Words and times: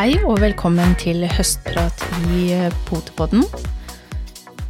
Hei 0.00 0.14
og 0.24 0.38
velkommen 0.40 0.94
til 0.96 1.26
høstprat 1.28 2.00
i 2.32 2.54
Potepodden. 2.88 3.42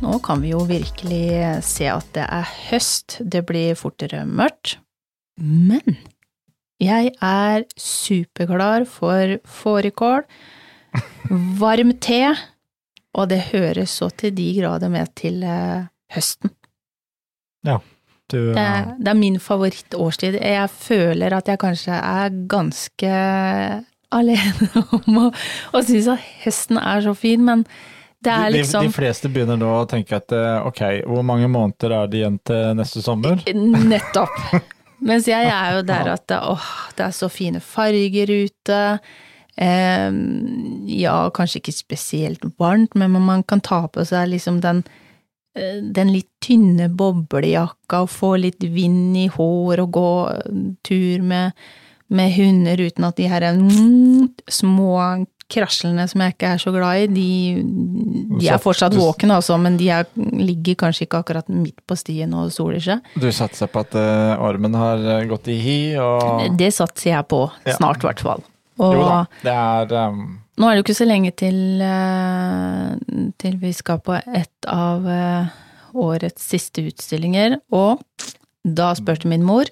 Nå 0.03 0.17
kan 0.27 0.41
vi 0.43 0.49
jo 0.51 0.65
virkelig 0.67 1.61
se 1.63 1.85
at 1.87 2.09
det 2.17 2.25
er 2.25 2.49
høst, 2.65 3.15
det 3.23 3.45
blir 3.47 3.79
fortere 3.79 4.25
mørkt. 4.27 4.73
Men 5.39 6.01
jeg 6.83 7.13
er 7.23 7.63
superklar 7.79 8.89
for 8.91 9.37
fårikål, 9.47 10.27
varm 11.63 11.95
te, 12.03 12.35
og 13.15 13.31
det 13.31 13.39
høres 13.53 13.95
så 14.03 14.11
til 14.11 14.35
de 14.35 14.49
grader 14.59 14.91
med 14.91 15.15
til 15.15 15.45
eh, 15.47 15.87
høsten. 16.11 16.57
Ja. 17.63 17.79
Du, 18.27 18.51
Det, 18.51 18.67
det 18.99 19.15
er 19.15 19.19
min 19.19 19.39
favorittårstid. 19.39 20.43
Jeg 20.43 20.75
føler 20.75 21.39
at 21.39 21.55
jeg 21.55 21.63
kanskje 21.63 21.95
er 21.95 22.35
ganske 22.51 23.15
alene 24.15 24.85
om 24.99 25.23
å, 25.27 25.31
å 25.75 25.83
synes 25.87 26.11
at 26.15 26.29
høsten 26.45 26.81
er 26.81 27.07
så 27.07 27.15
fin, 27.19 27.43
men 27.47 27.65
det 28.21 28.33
er 28.35 28.53
liksom 28.53 28.85
de 28.85 28.93
fleste 28.93 29.31
begynner 29.33 29.57
nå 29.57 29.71
å 29.79 29.87
tenke 29.89 30.19
at 30.19 30.33
eh, 30.37 30.67
ok, 30.69 30.83
hvor 31.09 31.25
mange 31.25 31.49
måneder 31.49 31.95
er 32.03 32.11
det 32.11 32.21
igjen 32.21 32.37
til 32.45 32.77
neste 32.77 33.01
sommer? 33.05 33.41
Nettopp. 33.49 34.37
Mens 35.09 35.29
jeg 35.31 35.49
er 35.49 35.79
jo 35.79 35.85
der 35.89 36.13
at 36.13 36.33
åh, 36.37 36.67
det 36.99 37.07
er 37.07 37.15
så 37.17 37.31
fine 37.33 37.63
farger 37.65 38.29
ute. 38.29 38.81
Eh, 39.57 40.11
ja, 41.01 41.15
kanskje 41.33 41.63
ikke 41.63 41.77
spesielt 41.79 42.45
varmt, 42.61 42.93
men 42.93 43.17
man 43.17 43.45
kan 43.49 43.65
ta 43.65 43.87
på 43.89 44.05
seg 44.05 44.29
liksom 44.35 44.61
den, 44.61 44.83
eh, 45.57 45.81
den 45.81 46.13
litt 46.13 46.29
tynne 46.45 46.91
boblejakka 46.93 48.05
og 48.05 48.13
få 48.13 48.35
litt 48.45 48.61
vind 48.61 49.17
i 49.17 49.31
hår 49.33 49.87
og 49.87 49.97
gå 49.97 50.13
tur 50.85 51.25
med, 51.25 51.57
med 52.11 52.33
hunder 52.35 52.81
uten 52.87 53.07
at 53.07 53.19
de 53.21 53.29
her 53.31 53.45
er 53.47 53.59
små 54.51 54.95
kraslene 55.51 56.07
som 56.11 56.23
jeg 56.23 56.35
ikke 56.35 56.53
er 56.55 56.61
så 56.63 56.73
glad 56.75 57.05
i, 57.05 57.07
de, 57.11 57.31
de 58.39 58.51
er 58.51 58.61
fortsatt 58.63 58.95
våkne 58.95 59.35
altså, 59.41 59.57
men 59.61 59.79
de 59.81 59.89
er, 59.95 60.07
ligger 60.15 60.79
kanskje 60.85 61.07
ikke 61.07 61.23
akkurat 61.25 61.51
midt 61.51 61.81
på 61.89 61.97
stien 61.99 62.35
og 62.39 62.53
soler 62.55 62.83
seg. 62.85 63.11
Du 63.19 63.27
satser 63.35 63.71
på 63.71 63.83
at 63.83 63.97
uh, 63.99 64.39
armen 64.39 64.77
har 64.79 65.03
eh, 65.17 65.25
gått 65.31 65.51
i 65.51 65.59
hi, 65.61 65.81
og 66.03 66.47
Det 66.59 66.71
satser 66.75 67.15
jeg 67.17 67.27
på, 67.31 67.43
snart 67.67 68.05
i 68.05 68.09
hvert 68.11 68.23
fall. 68.27 68.47
Og 68.81 68.95
Jo 68.97 69.09
da, 69.09 69.19
det 69.43 69.57
er 69.57 69.97
um, 70.11 70.23
nå 70.61 70.69
er 70.69 70.77
det 70.77 70.81
jo 70.83 70.85
ikke 70.85 70.99
så 70.99 71.09
lenge 71.09 71.33
til, 71.41 71.59
uh, 71.81 73.31
til 73.41 73.57
vi 73.63 73.73
skal 73.73 74.01
på 74.05 74.19
et 74.21 74.69
av 74.69 75.07
uh, 75.09 75.51
årets 75.97 76.45
siste 76.53 76.85
utstillinger, 76.85 77.57
og 77.73 78.03
da 78.61 78.91
spurte 78.99 79.31
min 79.31 79.47
mor 79.47 79.71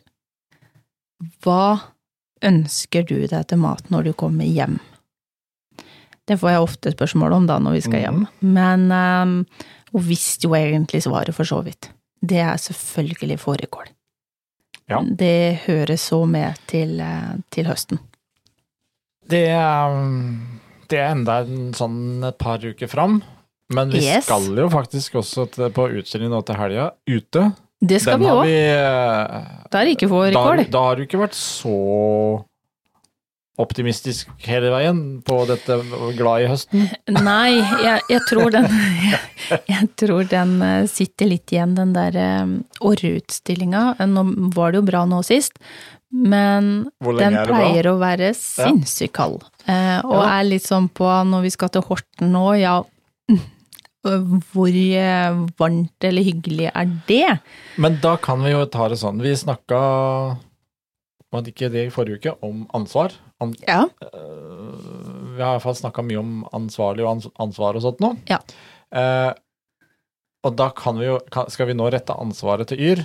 hva 1.44 1.76
ønsker 2.44 3.06
du 3.08 3.16
deg 3.26 3.46
til 3.50 3.58
mat 3.62 3.90
når 3.90 4.08
du 4.08 4.12
kommer 4.18 4.44
hjem? 4.48 4.78
Det 6.28 6.36
får 6.40 6.50
jeg 6.52 6.60
ofte 6.64 6.92
spørsmål 6.92 7.32
om 7.38 7.46
da 7.48 7.56
når 7.62 7.78
vi 7.78 7.84
skal 7.86 8.02
hjem, 8.04 8.24
men 8.44 8.90
eh, 8.92 9.62
hun 9.94 10.04
visste 10.04 10.44
jo 10.48 10.56
egentlig 10.58 11.00
svaret 11.06 11.32
for 11.36 11.48
så 11.48 11.62
vidt. 11.64 11.88
Det 12.20 12.40
er 12.44 12.58
selvfølgelig 12.60 13.38
fårikål. 13.40 13.88
Ja. 14.88 15.00
Det 15.04 15.60
høres 15.66 16.04
så 16.10 16.22
med 16.28 16.56
til, 16.68 16.98
eh, 17.00 17.34
til 17.52 17.68
høsten. 17.68 17.98
det, 19.28 19.44
um, 19.56 20.60
det 20.88 20.98
er 20.98 21.10
enda 21.12 21.40
en 21.44 21.72
sånn 21.76 22.24
et 22.24 22.38
par 22.40 22.58
uker 22.64 22.88
fram. 22.88 23.22
Men 23.70 23.90
vi 23.92 23.98
Yes. 24.00 24.24
skal 24.24 24.46
jo 24.56 24.68
faktisk 24.72 25.18
også 25.20 25.44
til, 25.52 25.68
på 25.76 25.84
utstilling 26.00 26.30
nå 26.32 26.40
til 26.48 26.56
helga, 26.56 26.86
ute. 27.06 27.42
Det 27.80 28.00
skal 28.02 28.18
Den 28.18 28.26
vi 28.26 28.30
òg. 28.34 28.44
vi, 28.48 28.58
eh, 28.74 29.48
Det 29.70 29.78
er 29.80 29.90
ikke 29.92 30.08
da, 30.08 30.14
fårikål. 30.14 30.62
da 30.70 30.80
har 30.82 30.96
du 30.96 31.02
ikke 31.06 31.20
vært 31.20 31.36
så 31.38 32.44
optimistisk 33.58 34.28
hele 34.46 34.70
veien 34.70 34.98
på 35.26 35.40
dette 35.48 35.76
glad 36.16 36.44
i 36.44 36.48
høsten. 36.50 36.84
Nei, 37.26 37.56
jeg, 37.82 38.02
jeg 38.10 38.22
tror 38.28 38.52
den 38.54 38.66
Jeg 39.74 39.88
tror 39.98 40.26
den 40.30 40.56
eh, 40.62 40.86
sitter 40.90 41.26
litt 41.30 41.50
igjen, 41.54 41.74
den 41.78 41.92
der 41.96 42.18
orreutstillinga. 42.80 43.96
Nå 44.06 44.24
var 44.54 44.72
det 44.74 44.82
jo 44.82 44.86
bra 44.90 45.04
nå 45.10 45.22
sist, 45.26 45.58
men 46.14 46.88
den 47.02 47.34
er 47.34 47.46
bra? 47.46 47.58
pleier 47.58 47.90
å 47.90 47.96
være 48.00 48.30
sinnssykt 48.38 49.14
kald. 49.18 49.42
Ja. 49.68 50.00
og 50.06 50.22
er 50.24 50.46
litt 50.48 50.64
sånn 50.64 50.86
på 50.88 51.04
når 51.28 51.42
vi 51.44 51.50
skal 51.52 51.68
til 51.74 51.82
Horten 51.84 52.30
nå, 52.32 52.46
ja 52.62 52.78
Hvor 54.52 54.68
eh, 54.74 55.38
varmt 55.60 56.04
eller 56.08 56.26
hyggelig 56.26 56.70
er 56.72 56.90
det? 57.08 57.38
Men 57.80 57.98
da 58.02 58.16
kan 58.22 58.42
vi 58.44 58.52
jo 58.54 58.64
ta 58.72 58.88
det 58.92 58.98
sånn. 59.00 59.20
Vi 59.24 59.34
snakka 59.36 59.78
var 61.28 61.42
det 61.44 61.52
ikke 61.52 61.68
det 61.72 61.82
i 61.86 61.92
forrige 61.92 62.16
uke, 62.22 62.32
om 62.46 62.62
ansvar. 62.74 63.12
An, 63.40 63.54
Ja. 63.68 63.82
øh, 64.02 65.36
vi 65.36 65.42
har 65.42 65.52
i 65.52 65.58
hvert 65.58 65.62
fall 65.66 65.76
snakka 65.76 66.02
mye 66.02 66.18
om 66.18 66.32
ansvarlig 66.56 67.04
og 67.04 67.26
ansvar 67.38 67.76
og 67.76 67.84
sånt 67.84 68.00
nå. 68.00 68.14
Ja. 68.30 68.38
Eh, 68.90 69.32
og 70.48 70.56
da 70.56 70.70
kan 70.70 70.96
vi 70.96 71.04
jo 71.08 71.18
Skal 71.52 71.66
vi 71.68 71.74
nå 71.76 71.90
rette 71.92 72.14
ansvaret 72.14 72.68
til 72.70 72.80
Yr? 72.80 73.04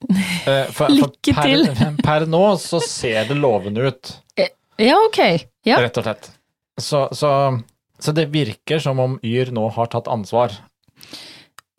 Eh, 0.48 0.64
for, 0.72 0.88
for 0.88 0.94
Lykke 0.96 1.34
per, 1.36 1.44
til. 1.44 1.66
Per 2.06 2.24
nå 2.26 2.40
så 2.58 2.78
ser 2.82 3.26
det 3.28 3.36
lovende 3.36 3.84
ut, 3.92 4.14
Ja, 4.80 4.96
ok. 4.96 5.18
Ja. 5.68 5.76
rett 5.84 5.98
og 6.00 6.06
slett. 6.06 6.30
Så, 6.80 7.02
så, 7.12 7.28
så 8.00 8.14
det 8.16 8.30
virker 8.32 8.82
som 8.82 9.00
om 9.02 9.18
Yr 9.26 9.52
nå 9.54 9.66
har 9.76 9.90
tatt 9.92 10.08
ansvar. 10.10 10.54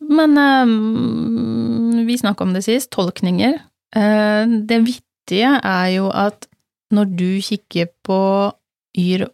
Men 0.02 0.38
eh, 0.38 2.06
vi 2.06 2.18
snakka 2.18 2.46
om 2.46 2.54
det 2.56 2.64
sist, 2.66 2.90
tolkninger. 2.94 3.58
Eh, 3.96 4.56
det 4.68 4.82
vittige 4.86 5.54
er 5.58 5.88
jo 5.96 6.10
at 6.14 6.48
når 6.92 7.14
du 7.16 7.30
kikker 7.44 7.90
på 8.04 8.20
Yr, 8.98 9.26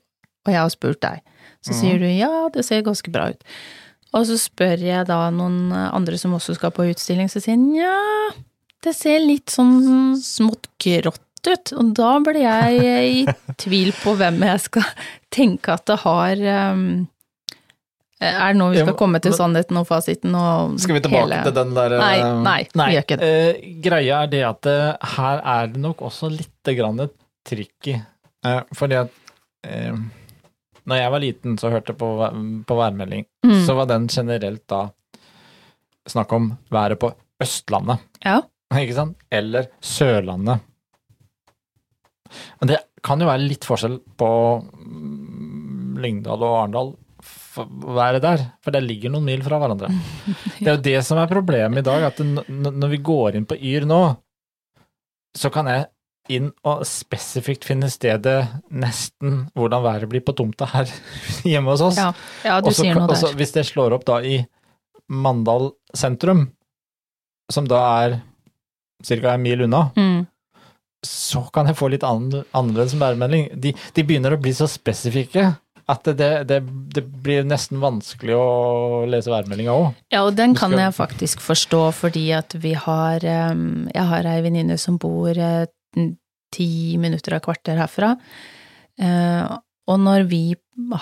og 0.47 0.53
jeg 0.53 0.61
har 0.61 0.73
spurt 0.73 1.03
deg, 1.03 1.23
så 1.65 1.75
mm. 1.75 1.79
sier 1.81 2.01
du 2.01 2.07
ja, 2.07 2.33
det 2.55 2.65
ser 2.67 2.87
ganske 2.87 3.13
bra 3.13 3.31
ut. 3.35 3.47
Og 4.17 4.25
så 4.25 4.39
spør 4.41 4.81
jeg 4.81 5.09
da 5.09 5.27
noen 5.35 5.73
andre 5.75 6.17
som 6.21 6.37
også 6.37 6.55
skal 6.57 6.73
på 6.73 6.87
utstilling, 6.89 7.29
så 7.29 7.43
sier 7.43 7.59
han 7.59 7.67
ja, 7.77 7.97
det 8.85 8.95
ser 8.97 9.19
litt 9.25 9.51
sånn 9.53 10.17
smått 10.23 10.71
grått 10.81 11.28
ut. 11.47 11.73
Og 11.79 11.95
da 11.95 12.19
blir 12.25 12.41
jeg 12.43 12.81
i 12.83 13.55
tvil 13.63 13.93
på 14.03 14.17
hvem 14.19 14.41
jeg 14.43 14.61
skal 14.61 14.83
tenke 15.31 15.73
at 15.77 15.85
det 15.87 15.99
har 16.03 16.43
um, 16.73 16.83
Er 18.21 18.51
det 18.53 18.59
nå 18.59 18.71
vi 18.73 18.81
skal 18.83 18.97
komme 18.99 19.21
til 19.23 19.33
sannheten 19.37 19.77
og 19.79 19.87
fasiten 19.87 20.35
og 20.35 20.75
Skal 20.83 20.97
vi 20.99 21.01
tilbake 21.05 21.23
hele- 21.29 21.43
til 21.47 21.55
den 21.55 21.75
der 21.77 21.95
Nei, 22.01 22.17
Nei, 22.43 22.59
nei, 22.75 22.87
vi 22.91 22.97
gjør 22.97 23.05
ikke 23.07 23.19
det. 23.21 23.29
Eh, 23.31 23.73
greia 23.85 24.23
er 24.25 24.27
det 24.33 24.43
at 24.49 24.67
eh, 24.67 25.11
her 25.15 25.43
er 25.55 25.67
det 25.69 25.81
nok 25.85 26.03
også 26.03 26.31
litt 26.35 26.73
grann 26.77 27.05
tricky. 27.47 27.95
Eh, 28.45 28.61
fordi 28.75 28.95
at 29.05 29.11
eh, 29.65 29.95
når 30.89 30.97
jeg 31.03 31.11
var 31.15 31.21
liten 31.21 31.59
så 31.61 31.71
hørte 31.71 31.93
jeg 31.95 31.99
på, 32.01 32.11
på 32.67 32.77
værmelding, 32.83 33.25
Mm. 33.47 33.61
så 33.65 33.75
var 33.79 33.87
den 33.87 34.09
generelt 34.11 34.65
da 34.69 34.89
snakk 36.09 36.33
om 36.33 36.51
været 36.75 36.99
på 36.99 37.13
Østlandet, 37.41 38.01
Ja. 38.25 38.41
ikke 38.83 38.95
sant? 38.97 39.17
Eller 39.31 39.69
Sørlandet. 39.81 40.59
Men 42.61 42.73
det 42.73 42.79
kan 43.05 43.21
jo 43.23 43.29
være 43.29 43.47
litt 43.47 43.67
forskjell 43.69 43.99
på 44.19 44.31
mm, 44.63 45.99
Lyngdal 46.03 46.43
og 46.43 46.57
Arendal 46.63 46.95
været 47.59 48.23
der, 48.23 48.43
for 48.63 48.75
det 48.75 48.85
ligger 48.85 49.11
noen 49.11 49.27
mil 49.27 49.43
fra 49.43 49.59
hverandre. 49.59 49.91
Det 50.61 50.67
er 50.67 50.77
jo 50.77 50.83
det 50.85 50.99
som 51.07 51.19
er 51.19 51.31
problemet 51.31 51.83
i 51.83 51.87
dag, 51.87 52.05
at 52.07 52.21
når 52.23 52.93
vi 52.93 53.01
går 53.03 53.39
inn 53.39 53.47
på 53.49 53.59
Yr 53.59 53.87
nå, 53.89 54.03
så 55.39 55.51
kan 55.55 55.67
jeg 55.71 55.89
inn 56.39 56.51
og 56.69 56.85
spesifikt 56.87 57.65
finne 57.65 57.89
stedet 57.91 58.37
nesten 58.69 59.47
hvordan 59.57 59.85
været 59.85 60.11
blir 60.11 60.23
på 60.25 60.35
tomta 60.37 60.69
her 60.75 60.91
hjemme 61.51 61.73
hos 61.73 61.85
oss. 61.89 61.99
Ja, 62.01 62.13
ja 62.45 62.59
du 62.61 62.71
også, 62.71 62.85
sier 62.85 62.99
noe 62.99 63.09
der. 63.09 63.17
Også. 63.17 63.33
Hvis 63.39 63.55
det 63.57 63.67
slår 63.71 63.97
opp 63.97 64.07
da 64.09 64.21
i 64.23 64.41
Mandal 65.09 65.71
sentrum, 65.97 66.51
som 67.51 67.69
da 67.69 67.81
er 68.05 68.19
ca. 69.09 69.35
en 69.35 69.47
mil 69.47 69.65
unna, 69.65 69.89
Mm. 69.97 70.27
Så 71.07 71.45
kan 71.55 71.69
jeg 71.71 71.77
få 71.79 71.89
litt 71.93 72.05
ann- 72.07 72.45
annerledes 72.57 72.97
værmelding. 72.99 73.49
De, 73.61 73.73
de 73.95 74.05
begynner 74.07 74.35
å 74.35 74.41
bli 74.43 74.53
så 74.57 74.67
spesifikke 74.71 75.53
at 75.89 76.05
det, 76.19 76.31
det, 76.51 76.59
det 76.93 77.03
blir 77.25 77.47
nesten 77.49 77.81
vanskelig 77.81 78.35
å 78.37 79.07
lese 79.09 79.31
værmeldinga 79.33 79.73
òg. 79.73 79.87
Ja, 80.13 80.25
og 80.27 80.35
den 80.37 80.53
kan 80.59 80.75
jeg 80.77 80.93
faktisk 80.97 81.41
forstå, 81.41 81.81
fordi 81.97 82.27
at 82.37 82.53
vi 82.61 82.75
har 82.77 83.25
Jeg 83.25 84.05
har 84.11 84.29
ei 84.29 84.43
venninne 84.45 84.77
som 84.81 84.99
bor 85.01 85.33
eh, 85.33 85.65
ti 86.53 86.69
minutter 87.01 87.39
av 87.39 87.45
kvarter 87.47 87.81
herfra. 87.81 88.13
Eh, 89.01 89.57
og 89.89 90.01
når 90.05 90.27
vi 90.29 90.43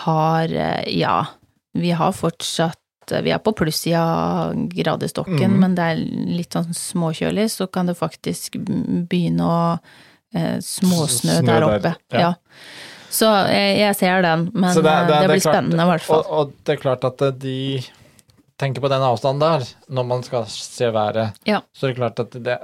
har 0.06 0.52
eh, 0.54 0.86
Ja, 0.94 1.18
vi 1.74 1.90
har 1.90 2.14
fortsatt 2.14 2.78
Vi 3.10 3.30
er 3.34 3.38
på 3.38 3.52
plussida 3.56 4.00
av 4.02 4.54
gradestokken, 4.72 5.52
mm. 5.52 5.60
men 5.60 5.74
det 5.78 5.84
er 5.92 6.02
litt 6.36 6.52
sånn 6.56 6.72
småkjølig, 6.74 7.48
så 7.52 7.66
kan 7.70 7.86
det 7.86 7.96
faktisk 7.98 8.56
begynne 9.08 9.46
å 9.46 9.58
eh, 10.34 10.58
småsnø 10.64 11.38
Snø 11.40 11.46
der 11.46 11.60
der, 11.60 11.68
oppe. 11.78 11.94
ja. 12.12 12.20
Ja. 12.20 12.34
Så 13.16 13.28
jeg, 13.48 13.78
jeg 13.80 13.96
ser 13.96 14.22
den, 14.22 14.50
men 14.52 14.74
det- 14.74 14.82
eh, 14.82 14.82
det- 14.82 15.06
det, 15.06 15.06
det 15.08 15.24
er 15.24 15.28
blir 15.28 15.40
klart- 15.40 15.54
spennende 15.54 15.82
i 15.86 15.90
hvert 15.92 16.02
fall. 16.02 16.24
Og, 16.26 16.32
og 16.40 16.52
det 16.64 16.74
er 16.74 16.82
klart 16.82 17.04
at 17.04 17.22
eh, 17.22 17.30
de 17.30 17.56
tenker 18.58 18.80
på 18.80 18.88
den 18.88 19.02
avstanden 19.04 19.40
der, 19.40 19.64
når 19.88 20.06
man 20.06 20.22
skal 20.26 20.44
se 20.50 20.90
været. 20.92 21.34
Ja. 21.46 21.60
Så 21.76 21.86
er 21.86 21.92
det 21.94 21.96
klart 22.00 22.20
at 22.20 22.30
det 22.42 22.58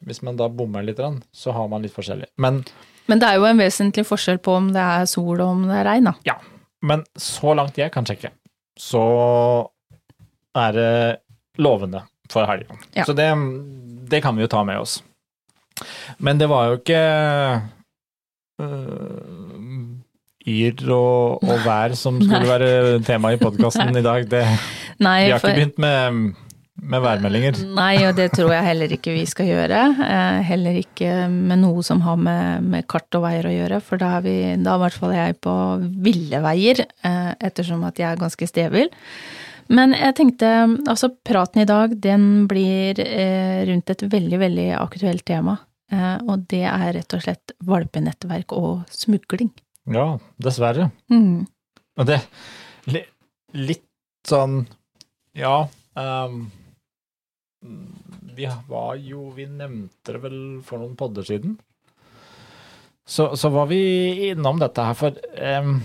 Hvis 0.00 0.22
man 0.22 0.36
da 0.36 0.48
bommer 0.48 0.82
litt, 0.82 0.96
så 1.32 1.52
har 1.52 1.68
man 1.68 1.82
litt 1.82 1.92
forskjellig. 1.92 2.24
Men 2.38 2.64
Men 3.06 3.18
det 3.18 3.28
er 3.28 3.34
jo 3.36 3.44
en 3.44 3.58
vesentlig 3.58 4.06
forskjell 4.06 4.38
på 4.38 4.54
om 4.56 4.72
det 4.72 4.80
er 4.80 5.04
sol 5.04 5.40
og 5.40 5.48
om 5.48 5.62
det 5.68 5.76
er 5.76 5.84
regn, 5.84 6.04
da. 6.04 6.14
Ja, 6.24 6.36
men 6.82 7.04
så 7.18 7.54
langt 7.54 7.76
jeg 7.76 7.90
kan 7.92 8.04
sjekke, 8.06 8.30
så 8.80 9.02
er 10.56 10.72
det 10.76 10.92
lovende 11.60 12.00
for 12.32 12.48
helga. 12.48 12.78
Ja. 12.96 13.04
Så 13.04 13.12
det, 13.18 13.28
det 14.10 14.22
kan 14.24 14.36
vi 14.38 14.46
jo 14.46 14.50
ta 14.50 14.62
med 14.64 14.80
oss. 14.80 14.98
Men 16.18 16.38
det 16.40 16.48
var 16.50 16.70
jo 16.70 16.78
ikke 16.80 17.02
uh, 18.60 19.96
yr 20.50 20.84
og, 20.94 21.44
og 21.44 21.64
vær 21.66 21.94
som 21.98 22.18
skulle 22.22 22.42
Nei. 22.46 22.50
være 22.52 23.00
tema 23.06 23.34
i 23.34 23.40
podkasten 23.40 23.96
i 24.00 24.04
dag. 24.04 24.26
Det, 24.30 24.44
Nei, 25.04 25.18
vi 25.26 25.34
har 25.34 25.42
for- 25.42 25.52
ikke 25.52 25.60
begynt 25.60 25.82
med, 25.84 26.20
med 26.82 27.02
værmeldinger. 27.04 27.58
Nei, 27.76 27.94
og 28.08 28.14
det 28.16 28.30
tror 28.34 28.52
jeg 28.54 28.64
heller 28.66 28.92
ikke 28.96 29.12
vi 29.14 29.24
skal 29.28 29.48
gjøre. 29.50 29.80
Eh, 30.06 30.40
heller 30.48 30.78
ikke 30.80 31.10
med 31.30 31.60
noe 31.62 31.82
som 31.86 32.00
har 32.06 32.16
med, 32.20 32.64
med 32.72 32.86
kart 32.90 33.18
og 33.18 33.24
veier 33.26 33.46
å 33.50 33.52
gjøre, 33.54 33.80
for 33.84 34.00
da 34.00 34.16
er, 34.18 34.24
vi, 34.26 34.34
da 34.62 34.74
er 34.74 34.80
i 34.80 34.84
hvert 34.86 34.98
fall 35.02 35.14
jeg 35.16 35.38
på 35.44 35.54
ville 36.06 36.40
veier, 36.44 36.84
eh, 37.04 37.32
ettersom 37.50 37.84
at 37.88 38.00
jeg 38.00 38.08
er 38.10 38.20
ganske 38.22 38.48
stevill. 38.50 38.90
Men 39.70 39.92
jeg 39.94 40.16
tenkte, 40.18 40.48
altså 40.90 41.12
praten 41.24 41.62
i 41.62 41.68
dag, 41.68 41.92
den 42.02 42.46
blir 42.50 42.98
eh, 43.04 43.60
rundt 43.68 43.92
et 43.94 44.02
veldig, 44.10 44.40
veldig 44.42 44.68
aktuelt 44.80 45.22
tema. 45.28 45.58
Eh, 45.92 46.16
og 46.26 46.46
det 46.50 46.64
er 46.66 46.88
rett 46.96 47.14
og 47.14 47.22
slett 47.22 47.54
valpenettverk 47.66 48.54
og 48.56 48.82
smugling. 48.90 49.52
Ja, 49.90 50.16
dessverre. 50.42 50.90
Mm. 51.10 51.44
Og 51.98 52.06
det 52.08 52.18
li, 52.90 53.04
Litt 53.58 53.82
sånn 54.28 54.64
Ja. 55.34 55.68
ehm, 55.98 56.44
vi 58.40 58.48
var 58.68 58.94
jo 58.96 59.30
Vi 59.36 59.46
nevnte 59.46 60.14
det 60.14 60.22
vel 60.22 60.38
for 60.64 60.80
noen 60.80 60.96
podder 60.96 61.26
siden. 61.26 61.58
Så, 63.04 63.34
så 63.36 63.50
var 63.50 63.66
vi 63.66 64.30
innom 64.30 64.60
dette 64.60 64.84
her, 64.86 64.94
for 64.94 65.16
um, 65.34 65.80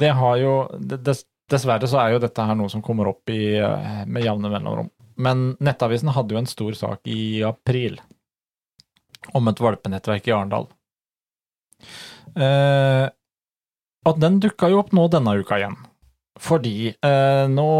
det 0.00 0.10
har 0.18 0.36
jo 0.42 0.52
des, 0.82 1.22
Dessverre 1.46 1.86
så 1.86 2.00
er 2.02 2.16
jo 2.16 2.22
dette 2.24 2.42
her 2.42 2.56
noe 2.58 2.66
som 2.72 2.82
kommer 2.82 3.06
opp 3.06 3.30
i, 3.30 3.54
eh, 3.54 4.00
med 4.10 4.24
jevne 4.24 4.50
mellomrom. 4.50 4.88
Men 5.22 5.52
Nettavisen 5.62 6.10
hadde 6.10 6.34
jo 6.34 6.40
en 6.40 6.48
stor 6.50 6.74
sak 6.74 7.06
i 7.06 7.44
april 7.46 8.00
om 9.38 9.46
et 9.46 9.62
valpenettverk 9.62 10.26
i 10.26 10.34
Arendal. 10.34 10.66
Uh, 12.34 13.06
og 14.10 14.18
den 14.18 14.40
dukka 14.42 14.72
jo 14.74 14.82
opp 14.82 14.90
nå 14.90 15.06
denne 15.14 15.36
uka 15.38 15.60
igjen. 15.60 15.78
Fordi 16.42 16.90
eh, 16.90 17.46
nå 17.48 17.70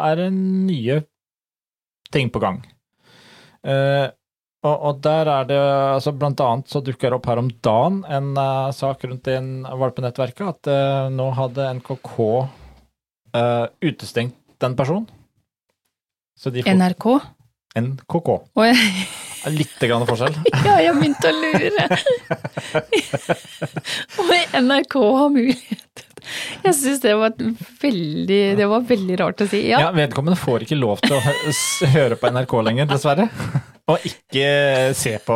er 0.00 0.22
det 0.22 0.30
nye 0.36 1.02
ting 2.14 2.30
på 2.32 2.40
gang. 2.42 2.62
Eh, 3.66 4.06
og, 4.66 4.76
og 4.88 5.00
der 5.04 5.28
er 5.30 5.46
det 5.46 5.58
altså 5.58 6.12
Blant 6.16 6.40
annet 6.42 6.70
så 6.70 6.80
dukker 6.82 7.10
det 7.10 7.18
opp 7.18 7.28
her 7.30 7.38
om 7.38 7.50
dagen 7.62 8.00
en 8.10 8.32
uh, 8.38 8.72
sak 8.74 9.04
rundt 9.06 9.26
det 9.28 9.36
valpenettverket 9.82 10.46
at 10.48 10.70
uh, 10.72 11.10
nå 11.12 11.28
hadde 11.36 11.68
NKK 11.80 12.16
utestengt 13.84 14.38
den 14.64 14.72
personen. 14.78 15.04
Så 16.40 16.48
de 16.54 16.62
får 16.64 16.72
NRK? 16.72 17.04
NKK. 17.76 18.30
Oi, 18.56 18.70
Litt 19.52 19.76
grann 19.78 20.06
forskjell. 20.08 20.38
ja, 20.66 20.78
jeg 20.82 20.94
begynte 20.96 21.30
å 21.30 21.36
lure. 21.36 21.84
Og 24.22 24.32
NRK 24.62 24.96
har 25.20 25.28
mulighet. 25.34 25.85
Jeg 26.64 26.74
syns 26.74 27.00
det 27.04 27.14
Det 28.58 28.66
var 28.68 28.84
veldig 28.88 29.20
rart 29.20 29.40
å 29.44 29.48
si. 29.50 29.66
Ja, 29.70 29.80
Ja, 29.86 29.94
vedkommende 29.94 30.38
får 30.38 30.66
ikke 30.66 30.78
lov 30.80 31.00
til 31.04 31.16
å 31.16 31.90
høre 31.94 32.18
på 32.20 32.30
NRK 32.32 32.54
lenger, 32.66 32.90
dessverre. 32.90 33.28
Og 33.86 34.02
ikke 34.02 34.46
se 34.98 35.12
på 35.22 35.34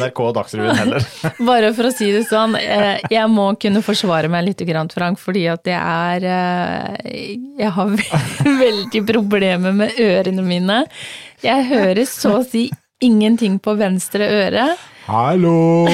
NRK 0.00 0.20
Dagsrevyen 0.32 0.78
heller. 0.78 1.04
bare 1.50 1.72
for 1.76 1.90
å 1.90 1.92
si 1.92 2.08
det 2.14 2.22
sånn, 2.30 2.56
eh, 2.56 2.96
jeg 3.12 3.28
må 3.28 3.50
kunne 3.60 3.82
forsvare 3.84 4.30
meg 4.32 4.46
litt, 4.46 4.64
Frank, 4.94 5.20
fordi 5.20 5.44
at 5.52 5.68
jeg 5.68 5.76
er 5.76 6.24
eh, 6.24 7.36
Jeg 7.60 7.74
har 7.76 7.92
veldig 8.64 9.04
problemer 9.04 9.76
med 9.76 10.00
ørene 10.00 10.46
mine. 10.46 10.80
Jeg 11.44 11.68
hører 11.68 12.06
så 12.08 12.38
å 12.40 12.44
si 12.44 12.70
ingenting 13.04 13.60
på 13.60 13.76
venstre 13.76 14.32
øre. 14.32 14.70
Hallo! 15.04 15.86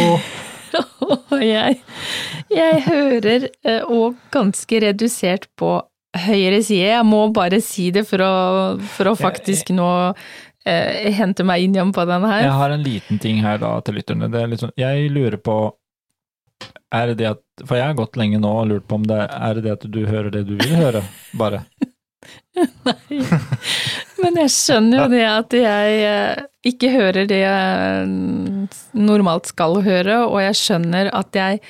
Og 1.37 1.43
jeg, 1.43 1.78
jeg 2.52 2.82
hører 2.87 3.46
eh, 3.67 3.82
og 3.82 4.17
ganske 4.34 4.81
redusert 4.82 5.49
på 5.58 5.78
høyre 6.17 6.61
side. 6.64 6.90
Jeg 6.94 7.06
må 7.06 7.26
bare 7.34 7.61
si 7.64 7.90
det 7.94 8.06
for 8.08 8.25
å, 8.25 8.34
for 8.96 9.12
å 9.12 9.17
faktisk 9.19 9.73
nå 9.76 9.88
eh, 10.67 11.11
hente 11.17 11.44
meg 11.46 11.67
inn 11.67 11.76
igjen 11.76 11.93
på 11.96 12.06
denne 12.08 12.31
her. 12.31 12.46
Jeg 12.46 12.61
har 12.61 12.76
en 12.76 12.87
liten 12.87 13.20
ting 13.23 13.43
her 13.44 13.61
da 13.62 13.76
til 13.84 13.99
lytterne. 14.00 14.31
Det 14.32 14.40
er 14.43 14.52
litt 14.52 14.64
sånn, 14.64 14.76
jeg 14.81 15.11
lurer 15.14 15.40
på 15.43 15.58
er 16.94 17.11
det 17.11 17.19
det 17.20 17.26
at, 17.34 17.40
For 17.67 17.76
jeg 17.76 17.90
har 17.90 17.99
gått 17.99 18.17
lenge 18.17 18.38
nå 18.40 18.50
og 18.62 18.70
lurt 18.70 18.87
på 18.88 18.96
om 18.96 19.05
det 19.05 19.19
er 19.26 19.61
det 19.61 19.75
at 19.75 19.84
du 19.93 19.99
hører 20.08 20.31
det 20.32 20.46
du 20.49 20.55
vil 20.56 20.76
høre, 20.79 21.02
bare. 21.37 21.64
Men 24.23 24.38
jeg 24.40 24.52
skjønner 24.55 25.02
jo 25.05 25.08
det 25.12 25.25
at 25.28 25.56
jeg 25.58 25.99
eh, 26.06 26.44
ikke 26.70 26.90
hører 26.94 27.28
det 27.31 27.40
jeg 27.43 28.06
mm, 28.08 28.62
normalt 29.06 29.50
skal 29.52 29.78
høre, 29.87 30.23
og 30.26 30.38
jeg 30.44 30.56
skjønner 30.62 31.11
at 31.14 31.37
jeg 31.37 31.61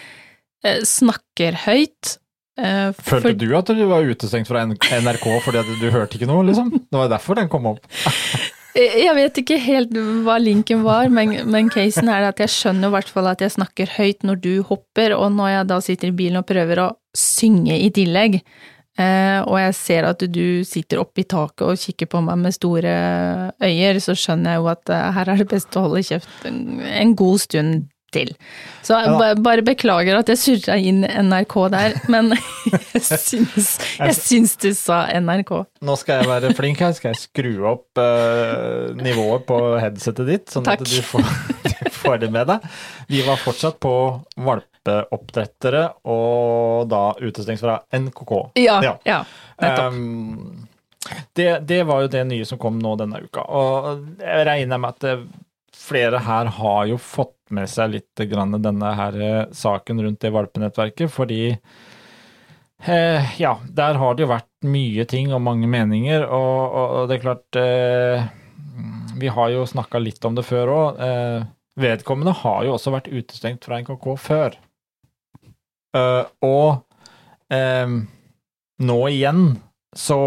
eh, 0.64 0.80
snakker 0.86 1.58
høyt. 1.66 2.16
eh, 2.60 2.92
Følte 2.96 3.32
for- 3.32 3.40
du 3.42 3.48
at 3.58 3.72
du 3.76 3.84
var 3.90 4.06
utestengt 4.06 4.48
fra 4.50 4.64
NRK 4.66 5.26
fordi 5.44 5.64
du 5.82 5.88
hørte 5.94 6.18
ikke 6.20 6.30
noe, 6.30 6.46
liksom? 6.48 6.70
Det 6.86 7.00
var 7.02 7.10
derfor 7.12 7.40
den 7.40 7.50
kom 7.52 7.72
opp. 7.74 7.82
Jeg 8.76 9.14
vet 9.16 9.38
ikke 9.40 9.56
helt 9.56 9.94
hva 10.26 10.34
linken 10.36 10.82
var, 10.84 11.06
men, 11.08 11.30
men 11.48 11.70
casen 11.72 12.10
er 12.12 12.26
at 12.28 12.42
jeg 12.42 12.52
skjønner 12.52 12.90
i 12.90 12.92
hvert 12.92 13.08
fall 13.08 13.30
at 13.30 13.40
jeg 13.40 13.54
snakker 13.54 13.88
høyt 13.94 14.20
når 14.28 14.36
du 14.44 14.50
hopper, 14.68 15.14
og 15.16 15.30
når 15.32 15.48
jeg 15.54 15.68
da 15.70 15.78
sitter 15.86 16.10
i 16.10 16.16
bilen 16.18 16.36
og 16.42 16.44
prøver 16.50 16.82
å 16.82 16.88
synge 17.16 17.72
i 17.72 17.86
tillegg, 17.96 18.36
og 19.46 19.58
jeg 19.60 19.74
ser 19.76 20.06
at 20.08 20.22
du 20.32 20.64
sitter 20.64 21.02
oppe 21.02 21.20
i 21.22 21.28
taket 21.28 21.66
og 21.66 21.80
kikker 21.80 22.08
på 22.12 22.22
meg 22.24 22.40
med 22.40 22.54
store 22.56 22.94
øyer, 23.62 24.00
så 24.00 24.16
skjønner 24.16 24.56
jeg 24.56 24.62
jo 24.62 24.70
at 24.72 24.94
eh, 24.94 25.10
her 25.16 25.32
er 25.32 25.42
det 25.42 25.50
best 25.50 25.76
å 25.76 25.84
holde 25.86 26.04
kjeft 26.06 26.48
en, 26.48 27.14
god 27.16 27.42
stund 27.44 27.86
til. 28.14 28.30
Så 28.86 28.96
jeg 29.02 29.40
bare 29.44 29.64
beklager 29.66 30.16
at 30.16 30.30
jeg 30.30 30.40
surra 30.40 30.76
inn 30.78 31.02
NRK 31.04 31.56
der, 31.74 31.96
men 32.12 32.32
jeg 32.94 33.02
syns, 33.02 33.72
jeg 33.98 34.16
syns 34.16 34.54
du 34.62 34.70
sa 34.78 35.02
NRK. 35.12 35.52
Nå 35.84 35.96
skal 36.00 36.22
jeg 36.22 36.30
være 36.30 36.54
flink 36.56 36.80
her, 36.84 36.94
skal 36.96 37.12
jeg 37.12 37.24
skru 37.26 37.52
opp 37.72 38.00
eh, 38.00 38.94
nivået 38.96 39.44
på 39.48 39.60
headsetet 39.82 40.30
ditt, 40.30 40.48
sånn 40.54 40.68
Takk. 40.68 40.86
at 40.86 40.94
du 40.94 41.02
får, 41.04 41.28
du 41.66 41.92
får 41.98 42.22
det 42.24 42.32
med 42.32 42.48
deg. 42.54 42.70
Vi 43.12 43.26
var 43.26 43.42
fortsatt 43.42 43.80
på 43.82 43.92
valpeoppdrettere 44.86 45.82
og 46.04 46.88
da 46.90 47.02
utestengt 47.20 47.60
fra 47.60 47.80
NKK. 47.92 48.32
Ja, 48.54 48.80
Ja. 48.84 48.98
ja, 49.04 49.24
nettopp. 49.60 49.92
Um, 49.92 50.68
det, 51.32 51.60
det 51.68 51.84
var 51.86 52.02
jo 52.02 52.08
det 52.10 52.24
nye 52.26 52.44
som 52.44 52.58
kom 52.58 52.78
nå 52.82 52.96
denne 52.98 53.20
uka, 53.22 53.44
og 53.46 54.06
jeg 54.18 54.46
regner 54.48 54.78
med 54.82 54.96
at 54.96 55.04
eh, 55.06 55.20
flere 55.76 56.18
her 56.18 56.46
har 56.56 56.86
jo 56.90 56.96
fått 56.98 57.36
med 57.54 57.70
seg 57.70 57.92
litt 57.92 58.22
grann 58.26 58.56
denne 58.58 58.90
her 58.98 59.20
eh, 59.22 59.44
saken 59.54 60.02
rundt 60.02 60.20
det 60.24 60.32
valpenettverket, 60.34 61.12
fordi 61.14 61.52
eh, 62.82 63.40
ja, 63.40 63.52
der 63.70 63.94
har 64.02 64.14
det 64.18 64.26
jo 64.26 64.32
vært 64.32 64.50
mye 64.66 65.06
ting 65.06 65.30
og 65.30 65.44
mange 65.46 65.70
meninger, 65.70 66.26
og, 66.26 66.74
og, 66.74 66.96
og 66.98 67.08
det 67.08 67.20
er 67.20 67.22
klart 67.22 67.60
eh, 67.62 68.26
Vi 69.22 69.30
har 69.30 69.48
jo 69.54 69.62
snakka 69.64 70.02
litt 70.02 70.24
om 70.26 70.34
det 70.34 70.42
før 70.44 70.74
òg. 70.74 70.98
Eh, 71.06 71.46
vedkommende 71.80 72.34
har 72.42 72.64
jo 72.66 72.74
også 72.74 72.90
vært 72.92 73.08
utestengt 73.12 73.64
fra 73.64 73.78
NKK 73.80 74.10
før. 74.18 74.58
Eh, 75.96 76.24
og 76.46 76.82
um, 77.52 78.00
nå 78.82 78.98
igjen 79.08 79.46
så 79.96 80.18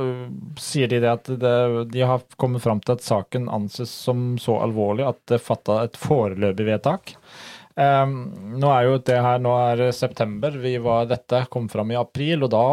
uh, 0.00 0.28
sier 0.60 0.88
de 0.88 1.00
det 1.02 1.10
at 1.10 1.28
det, 1.40 1.56
de 1.92 2.06
har 2.08 2.22
kommet 2.40 2.64
fram 2.64 2.80
til 2.80 2.96
at 2.96 3.04
saken 3.04 3.50
anses 3.52 3.92
som 3.92 4.38
så 4.40 4.56
alvorlig 4.64 5.04
at 5.10 5.20
det 5.28 5.42
fatta 5.44 5.82
et 5.84 5.98
foreløpig 6.00 6.68
vedtak. 6.70 7.16
Um, 7.74 8.32
nå 8.62 8.70
er 8.70 8.86
jo 8.86 8.98
det 9.02 9.18
her, 9.18 9.42
nå 9.42 9.52
er 9.58 9.88
september, 9.92 10.56
vi 10.62 10.76
var, 10.80 11.10
dette 11.10 11.44
kom 11.52 11.68
fram 11.68 11.92
i 11.92 12.00
april, 12.00 12.46
og 12.46 12.52
da, 12.54 12.66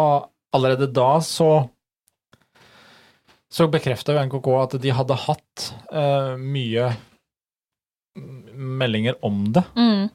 allerede 0.56 0.92
da 0.94 1.14
så 1.26 1.52
så 3.52 3.68
bekrefta 3.68 4.14
jo 4.16 4.22
NKK 4.30 4.46
at 4.62 4.76
de 4.80 4.92
hadde 4.96 5.16
hatt 5.26 5.64
uh, 5.92 6.38
mye 6.40 6.86
meldinger 8.56 9.18
om 9.28 9.44
det. 9.52 9.64
Mm. 9.76 10.06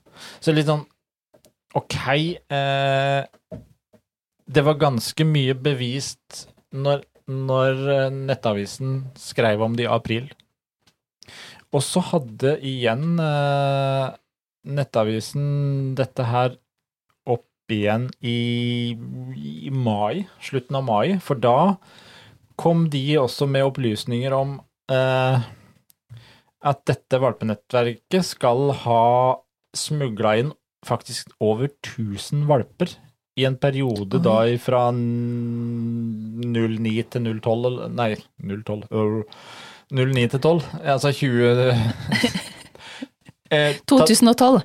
Så 0.40 0.54
litt 0.56 0.70
sånn 0.70 0.86
OK 1.76 1.96
eh, 2.08 3.22
Det 4.46 4.64
var 4.64 4.80
ganske 4.80 5.26
mye 5.28 5.56
bevist 5.58 6.46
når, 6.72 7.04
når 7.28 7.82
eh, 7.94 8.12
Nettavisen 8.30 8.98
skrev 9.20 9.64
om 9.64 9.76
det 9.76 9.86
i 9.86 9.90
april. 9.90 10.30
Og 11.74 11.82
så 11.84 12.02
hadde 12.12 12.56
igjen 12.64 13.18
eh, 13.22 14.06
Nettavisen 14.76 15.94
dette 15.98 16.26
her 16.26 16.56
opp 17.26 17.74
igjen 17.74 18.08
i, 18.22 18.96
i 19.36 19.70
mai, 19.70 20.24
slutten 20.42 20.78
av 20.78 20.86
mai, 20.86 21.18
for 21.22 21.38
da 21.38 21.76
kom 22.56 22.86
de 22.90 23.02
også 23.20 23.48
med 23.50 23.66
opplysninger 23.68 24.34
om 24.34 24.56
eh, 24.90 25.46
at 26.66 26.86
dette 26.88 27.20
valpenettverket 27.22 28.24
skal 28.26 28.70
ha 28.86 29.02
smugla 29.76 30.38
inn 30.40 30.54
faktisk 30.88 31.28
over 31.42 31.68
1000 31.68 32.46
valper 32.48 32.94
i 33.36 33.44
en 33.44 33.56
periode 33.60 34.16
Oi. 34.16 34.22
da 34.24 34.36
fra 34.62 34.86
09 34.96 37.02
til 37.12 37.26
012 37.42 37.90
Nei, 37.92 38.14
012 38.40 38.86
øh, 38.90 39.22
09 39.92 40.26
til 40.32 40.40
12, 40.42 40.62
altså 40.82 41.12
20 41.14 41.74
eh, 43.54 43.76
2012. 43.86 44.60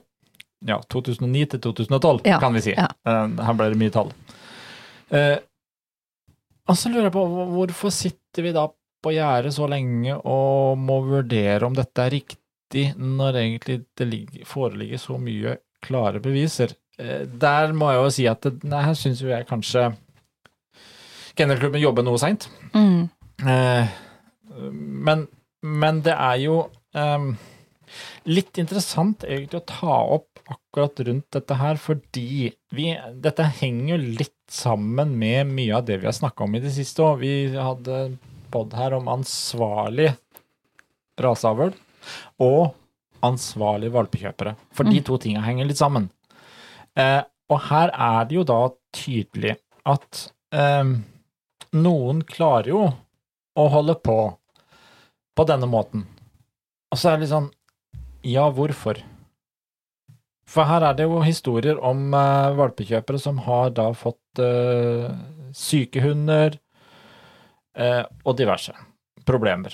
ja, 0.67 0.79
2009 0.89 1.45
til 1.53 1.59
2012, 1.61 2.21
Ja, 2.25 2.39
kan 2.41 2.53
vi 2.55 2.61
si. 2.65 2.73
ja. 2.77 2.87
Eh, 3.05 3.27
her 3.45 3.57
ble 3.57 3.69
det 3.73 3.79
mye 3.81 3.93
tall. 3.93 4.09
Eh, 5.13 5.37
og 6.69 6.77
så 6.79 6.89
lurer 6.89 7.09
jeg 7.09 7.15
på, 7.15 7.25
hvorfor 7.51 7.93
sitter 7.93 8.45
vi 8.47 8.53
da 8.55 8.67
på 9.01 9.13
gjerdet 9.15 9.53
så 9.53 9.67
lenge 9.69 10.15
og 10.17 10.77
må 10.77 10.99
vurdere 11.05 11.65
om 11.67 11.75
dette 11.77 12.05
er 12.05 12.13
riktig, 12.15 12.85
når 12.97 13.39
egentlig 13.41 13.77
det 13.97 14.45
foreligger 14.47 14.97
så 15.01 15.17
mye 15.21 15.57
klare 15.83 16.21
beviser? 16.23 16.75
Eh, 17.01 17.25
der 17.25 17.75
må 17.77 17.91
jeg 17.91 18.01
jo 18.01 18.13
si 18.17 18.27
at 18.29 18.45
det, 18.45 18.55
nei, 18.67 18.83
her 18.85 18.97
syns 18.97 19.23
jo 19.23 19.31
jeg 19.31 19.49
kanskje 19.49 19.91
Kennelklubben 21.39 21.79
jobber 21.79 22.03
noe 22.03 22.19
seint. 22.19 22.49
Mm. 22.75 23.07
Eh, 23.47 23.93
men, 25.07 25.23
men 25.63 26.01
det 26.03 26.11
er 26.11 26.41
jo 26.43 26.57
um, 26.91 27.29
litt 28.27 28.59
interessant 28.59 29.23
egentlig 29.23 29.61
å 29.61 29.69
ta 29.69 29.95
opp 30.17 30.41
akkurat 30.51 30.99
rundt 31.07 31.29
dette 31.31 31.55
her, 31.55 31.79
fordi 31.79 32.51
vi, 32.75 32.89
dette 33.23 33.47
henger 33.61 33.95
jo 33.95 34.17
litt 34.19 34.35
sammen 34.51 35.15
med 35.19 35.47
mye 35.55 35.77
av 35.79 35.87
det 35.87 36.01
vi 36.01 36.09
har 36.09 36.17
snakka 36.17 36.43
om 36.43 36.59
i 36.59 36.63
det 36.63 36.73
siste 36.75 37.03
òg. 37.05 37.23
Vi 37.23 37.55
hadde 37.55 38.01
pod 38.51 38.75
her 38.75 38.97
om 38.97 39.07
ansvarlig 39.11 40.11
raseavl 41.21 41.71
og 42.43 42.73
ansvarlig 43.23 43.91
valpekjøpere. 43.93 44.55
For 44.71 44.83
de 44.83 44.99
Mm. 44.99 45.03
to 45.03 45.17
tinga 45.17 45.41
henger 45.41 45.65
litt 45.67 45.77
sammen. 45.77 46.09
Eh, 46.95 47.21
og 47.49 47.59
her 47.69 47.89
er 47.93 48.25
det 48.25 48.35
jo 48.35 48.43
da 48.43 48.69
tydelig 48.93 49.57
at 49.85 50.31
eh, 50.51 50.83
noen 51.73 52.21
klarer 52.23 52.67
jo 52.67 52.93
å 53.57 53.69
holde 53.69 53.95
på 53.95 54.37
på 55.35 55.45
denne 55.47 55.67
måten. 55.67 56.05
Og 56.91 56.97
så 56.97 57.11
er 57.11 57.17
det 57.17 57.21
litt 57.27 57.29
sånn 57.35 57.51
Ja, 58.23 58.49
hvorfor? 58.51 59.01
For 60.45 60.63
her 60.67 60.83
er 60.83 60.93
det 60.93 61.05
jo 61.07 61.21
historier 61.23 61.79
om 61.81 62.13
eh, 62.13 62.51
valpekjøpere 62.57 63.19
som 63.19 63.37
har 63.47 63.69
da 63.71 63.91
fått 63.93 64.39
eh, 64.43 65.07
syke 65.55 66.01
hunder 66.03 66.59
eh, 67.75 68.03
og 68.25 68.35
diverse 68.37 68.73
problemer. 69.25 69.71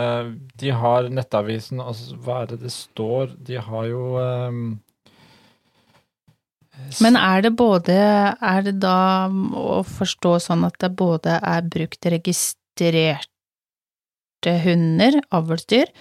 Eh, 0.00 0.26
de 0.60 0.70
har 0.70 1.08
Nettavisen, 1.12 1.80
altså 1.82 2.16
hva 2.24 2.42
er 2.42 2.52
det 2.52 2.60
det 2.64 2.72
står? 2.74 3.34
De 3.46 3.58
har 3.60 3.88
jo 3.90 4.02
um, 4.18 4.78
Men 7.02 7.18
er 7.20 7.42
det 7.46 7.52
både 7.58 7.96
Er 7.96 8.62
det 8.66 8.76
da 8.82 9.28
å 9.28 9.80
forstå 9.86 10.38
sånn 10.46 10.64
at 10.68 10.78
det 10.82 10.92
både 10.98 11.40
er 11.40 11.68
brukt 11.72 12.10
registrerte 12.14 13.18
hunder, 14.64 15.20
avlsdyr, 15.36 15.92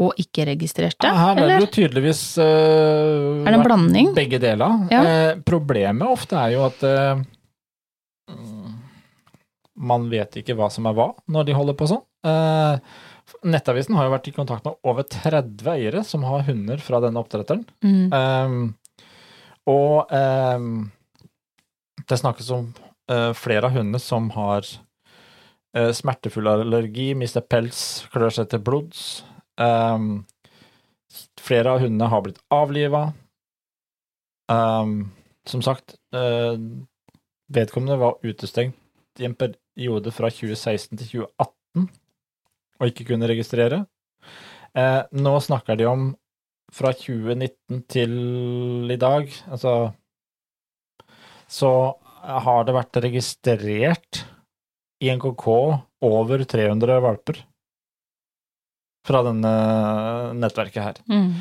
og 0.00 0.16
ikke-registrerte? 0.20 1.10
Her 1.12 1.34
er 1.34 1.36
det 1.36 1.42
eller 1.44 1.66
jo 1.66 1.72
tydeligvis 1.74 2.22
uh, 2.40 3.42
er 3.44 3.50
det 3.50 3.58
en 3.58 3.66
blanding? 3.66 4.14
begge 4.16 4.40
deler. 4.40 4.86
Ja. 4.92 5.00
Uh, 5.04 5.32
problemet 5.44 6.08
ofte 6.08 6.38
er 6.40 6.54
jo 6.54 6.64
at 6.70 6.80
mm, 8.30 8.70
man 9.80 10.08
vet 10.12 10.40
ikke 10.40 10.56
hva 10.56 10.70
som 10.72 10.88
er 10.88 10.96
hva 10.96 11.10
når 11.28 11.48
de 11.48 11.56
holder 11.56 11.76
på 11.76 11.88
sånn. 11.90 12.04
Eh, 12.26 12.98
Nettavisen 13.46 13.96
har 13.96 14.06
jo 14.06 14.14
vært 14.14 14.28
i 14.30 14.34
kontakt 14.36 14.66
med 14.66 14.78
over 14.86 15.06
30 15.08 15.68
eiere 15.72 16.02
som 16.06 16.24
har 16.28 16.44
hunder 16.48 16.82
fra 16.82 17.00
denne 17.04 17.20
oppdretteren. 17.20 17.64
Mm. 17.84 18.12
Um, 18.12 18.60
og 19.70 20.10
um, 20.10 20.90
det 22.08 22.18
snakkes 22.20 22.50
om 22.56 22.70
uh, 23.12 23.30
flere 23.36 23.68
av 23.68 23.76
hundene 23.76 24.00
som 24.02 24.30
har 24.34 24.66
uh, 24.66 25.92
smertefull 25.96 26.50
allergi, 26.50 27.12
mister 27.18 27.44
pels, 27.44 28.04
klør 28.12 28.34
seg 28.40 28.50
til 28.52 28.64
blods. 28.66 29.22
Um, 29.60 30.26
flere 31.40 31.76
av 31.76 31.84
hundene 31.84 32.10
har 32.10 32.24
blitt 32.26 32.40
avliva. 32.54 33.10
Som 34.50 35.60
sagt, 35.62 35.94
uh, 36.16 36.58
vedkommende 37.54 38.00
var 38.00 38.18
utestengt 38.26 39.22
i 39.22 39.28
en 39.28 39.36
periode 39.38 40.10
fra 40.14 40.30
2016 40.32 40.98
til 40.98 41.06
2018 41.22 41.59
og 42.80 42.90
ikke 42.90 43.10
kunne 43.12 43.28
registrere. 43.28 43.84
Eh, 44.76 45.02
nå 45.12 45.34
snakker 45.44 45.78
de 45.78 45.88
om 45.90 46.10
fra 46.70 46.92
2019 46.94 47.82
til 47.90 48.92
i 48.92 48.98
dag, 49.00 49.30
altså 49.50 49.92
Så 51.50 51.70
har 52.22 52.64
det 52.64 52.76
vært 52.76 53.00
registrert 53.02 54.20
i 55.02 55.10
NKK 55.10 55.46
over 56.06 56.44
300 56.44 57.00
valper 57.02 57.40
fra 59.08 59.22
denne 59.26 59.50
nettverket 60.38 60.84
her. 60.84 61.00
Mm. 61.10 61.40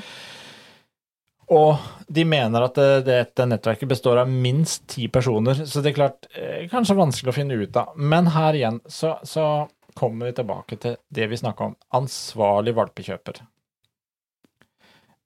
Og 1.53 1.83
de 2.07 2.25
mener 2.25 2.65
at 2.65 2.79
dette 3.05 3.45
nettverket 3.45 3.91
består 3.91 4.23
av 4.23 4.31
minst 4.31 4.87
ti 4.95 5.07
personer, 5.13 5.61
så 5.65 5.83
det 5.83 5.91
er 5.91 5.97
klart 5.99 6.29
eh, 6.33 6.65
kanskje 6.71 6.97
vanskelig 6.97 7.33
å 7.33 7.37
finne 7.37 7.59
ut 7.59 7.77
av. 7.77 7.93
Men 7.97 8.31
her 8.33 8.57
igjen 8.57 8.79
så, 8.89 9.17
så 9.21 9.45
kommer 9.97 10.29
vi 10.29 10.37
tilbake 10.39 10.77
til 10.81 10.97
det 11.13 11.29
vi 11.31 11.39
snakka 11.39 11.71
om, 11.71 11.75
ansvarlig 11.97 12.75
valpekjøper. 12.77 13.41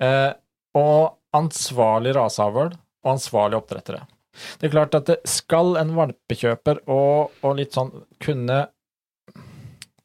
Eh, 0.04 0.32
og 0.78 1.38
ansvarlig 1.38 2.16
raseavl 2.18 2.74
og 2.74 3.12
ansvarlig 3.16 3.60
oppdrettere. 3.60 4.06
Det 4.58 4.68
er 4.68 4.74
klart 4.74 4.96
at 4.98 5.10
det 5.12 5.20
skal 5.30 5.76
en 5.78 5.94
valpekjøper 5.98 6.86
og, 6.90 7.34
og 7.46 7.60
litt 7.60 7.76
sånn 7.76 7.92
kunne 8.24 8.64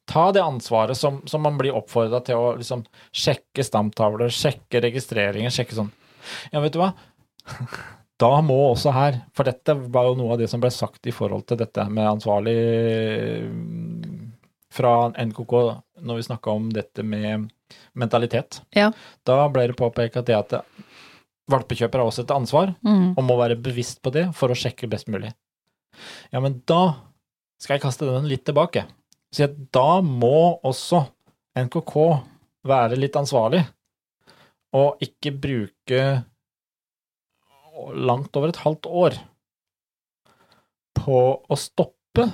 ta 0.09 0.25
det 0.33 0.43
ansvaret 0.43 0.97
som, 0.97 1.21
som 1.29 1.45
man 1.45 1.59
blir 1.61 1.77
oppfordra 1.77 2.21
til 2.25 2.41
å 2.41 2.53
liksom 2.57 2.85
sjekke 3.13 3.65
stamtavler, 3.65 4.33
sjekke 4.33 4.83
registreringer, 4.85 5.53
sjekke 5.53 5.77
sånn. 5.77 5.93
Ja, 6.53 6.63
vet 6.65 6.77
du 6.77 6.83
hva? 6.83 6.93
Da 8.19 8.41
må 8.43 8.57
også 8.73 8.91
her, 8.91 9.21
for 9.31 9.47
dette 9.47 9.77
var 9.95 10.09
jo 10.09 10.17
noe 10.19 10.33
av 10.35 10.41
det 10.41 10.49
som 10.51 10.59
ble 10.59 10.73
sagt 10.75 11.07
i 11.07 11.13
forhold 11.15 11.45
til 11.47 11.61
dette 11.61 11.85
med 11.87 12.17
ansvarlig 12.17 12.55
fra 14.79 14.93
NKK 15.19 15.55
når 16.07 16.21
vi 16.21 16.27
snakka 16.29 16.55
om 16.55 16.69
dette 16.75 17.03
med 17.05 17.49
mentalitet. 17.99 18.61
Ja. 18.77 18.93
Da 19.27 19.41
ble 19.53 19.67
det 19.73 19.77
påpekt 19.79 20.17
at 20.21 20.29
det 20.31 20.37
at 20.39 20.55
valpekjøper 21.51 22.01
har 22.03 22.09
også 22.11 22.25
et 22.27 22.33
ansvar, 22.35 22.75
Mm. 22.85 23.15
og 23.17 23.25
må 23.25 23.37
være 23.41 23.57
bevisst 23.61 24.01
på 24.05 24.13
det 24.15 24.27
for 24.37 24.53
å 24.53 24.57
sjekke 24.59 24.89
best 24.93 25.09
mulig. 25.09 25.33
Ja, 26.33 26.41
men 26.45 26.61
da 26.69 26.95
skal 27.59 27.77
jeg 27.79 27.83
kaste 27.87 28.07
den 28.07 28.29
litt 28.31 28.45
tilbake. 28.47 28.85
Si 29.33 29.43
at 29.45 29.57
da 29.75 30.01
må 30.05 30.61
også 30.65 31.03
NKK 31.59 31.95
være 32.69 32.97
litt 33.01 33.17
ansvarlig, 33.19 33.65
og 34.77 35.01
ikke 35.05 35.33
bruke 35.41 36.03
langt 37.95 38.37
over 38.37 38.49
et 38.53 38.61
halvt 38.65 38.87
år 38.91 39.17
på 40.99 41.19
å 41.49 41.57
stoppe 41.59 42.27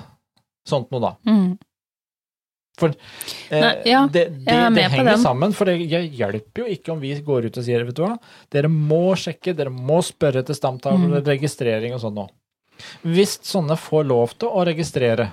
sånt 0.67 0.91
noe, 0.91 1.01
da. 1.03 1.11
Mm. 1.29 1.51
For 2.75 2.91
eh, 2.91 3.61
Nei, 3.61 3.73
ja, 3.87 4.01
det, 4.11 4.25
det, 4.43 4.55
det 4.75 4.87
henger 4.91 5.17
sammen, 5.21 5.53
for 5.55 5.69
det 5.69 5.77
hjelper 5.79 6.65
jo 6.65 6.65
ikke 6.73 6.91
om 6.91 6.99
vi 6.99 7.13
går 7.23 7.47
ut 7.47 7.59
og 7.61 7.63
sier 7.63 7.85
vet 7.87 7.95
du 7.95 8.01
hva, 8.03 8.17
dere 8.51 8.67
må 8.71 9.13
sjekke, 9.19 9.53
dere 9.55 9.71
må 9.71 10.01
spørre 10.03 10.41
etter 10.43 10.57
stamtavler, 10.57 11.21
Mm. 11.21 11.29
registrering 11.29 11.95
og 11.95 12.01
sånn 12.03 12.17
noe. 12.19 12.27
Hvis 13.07 13.37
sånne 13.47 13.77
får 13.79 14.03
lov 14.09 14.33
til 14.37 14.49
å 14.51 14.65
registrere, 14.67 15.29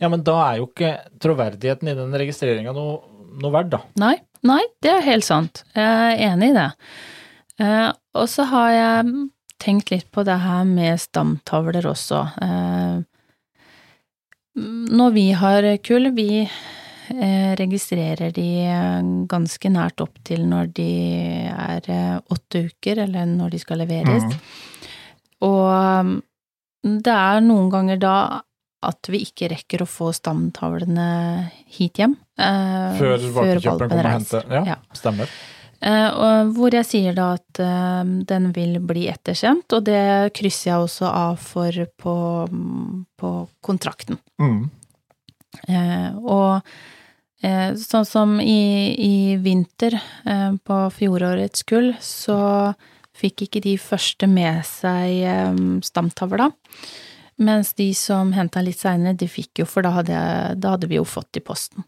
ja, 0.00 0.08
men 0.10 0.24
da 0.26 0.34
er 0.50 0.58
jo 0.58 0.66
ikke 0.66 0.90
troverdigheten 1.22 1.88
i 1.92 1.94
den 1.94 2.10
registreringa 2.18 2.74
noe, 2.74 2.98
noe 3.40 3.52
verdt, 3.54 3.70
da. 3.76 3.80
Nei, 4.02 4.16
nei, 4.42 4.60
det 4.82 4.90
er 4.96 5.06
helt 5.06 5.24
sant. 5.24 5.62
Jeg 5.76 5.86
er 5.86 6.18
enig 6.32 6.50
i 6.50 6.56
det. 6.58 6.68
Eh, 7.62 7.92
og 8.18 8.26
så 8.32 8.48
har 8.50 8.72
jeg 8.74 9.14
tenkt 9.62 9.90
litt 9.92 10.10
på 10.10 10.24
det 10.26 10.38
her 10.42 10.64
med 10.66 10.98
stamtavler 10.98 11.86
også. 11.86 12.24
Eh, 12.42 12.98
når 14.60 15.12
vi 15.14 15.24
har 15.36 15.66
kull, 15.86 16.10
vi 16.16 16.42
eh, 16.44 17.52
registrerer 17.58 18.32
de 18.36 18.46
eh, 18.66 19.00
ganske 19.30 19.70
nært 19.72 20.00
opp 20.04 20.18
til 20.26 20.44
når 20.50 20.70
de 20.76 20.88
er 21.50 21.88
eh, 21.90 22.18
åtte 22.30 22.66
uker, 22.68 23.02
eller 23.06 23.26
når 23.30 23.50
de 23.56 23.60
skal 23.62 23.80
leveres. 23.82 24.26
Og 25.40 26.06
mm, 26.06 26.14
det 27.04 27.14
er 27.16 27.40
noen 27.44 27.70
ganger 27.72 28.00
da 28.02 28.14
at 28.80 29.10
vi 29.12 29.18
ikke 29.26 29.50
rekker 29.52 29.82
å 29.84 29.88
få 29.88 30.08
stamtavlene 30.16 31.08
hit 31.76 31.98
hjem. 32.00 32.14
eh, 32.40 32.94
Før 32.96 33.18
valpekjøperen 33.36 33.90
kommer 33.92 34.06
og 34.08 34.14
henter. 34.14 34.46
Ja, 34.48 34.62
Ja. 34.74 34.76
stemmer. 34.96 35.28
Eh, 35.80 36.50
hvor 36.52 36.74
jeg 36.76 36.84
sier 36.84 37.16
da 37.16 37.30
at 37.38 37.60
eh, 37.62 38.12
den 38.28 38.50
vil 38.56 38.76
bli 38.84 39.06
ettersendt, 39.08 39.72
og 39.72 39.86
det 39.88 40.32
krysser 40.36 40.74
jeg 40.74 40.84
også 40.84 41.08
av 41.08 41.40
for 41.40 41.80
på, 41.96 42.14
på 43.16 43.32
kontrakten. 43.64 44.20
Mm. 44.42 44.62
Eh, 45.72 46.10
og 46.20 46.60
eh, 47.40 47.72
sånn 47.80 48.08
som 48.08 48.36
i, 48.44 48.92
i 48.92 49.14
vinter, 49.40 49.96
på 50.64 50.80
fjorårets 50.94 51.64
kull, 51.68 51.94
så 52.04 52.40
fikk 53.16 53.46
ikke 53.46 53.64
de 53.64 53.76
første 53.80 54.28
med 54.30 54.60
seg 54.68 55.84
stamtavla. 55.84 56.50
Mens 57.40 57.72
de 57.72 57.88
som 57.96 58.34
henta 58.36 58.60
litt 58.60 58.78
seinere, 58.82 59.16
de 59.16 59.28
fikk 59.28 59.62
jo, 59.62 59.66
for 59.68 59.84
da 59.84 59.94
hadde, 59.96 60.16
da 60.60 60.74
hadde 60.74 60.88
vi 60.90 60.98
jo 60.98 61.06
fått 61.08 61.40
i 61.40 61.44
posten. 61.44 61.86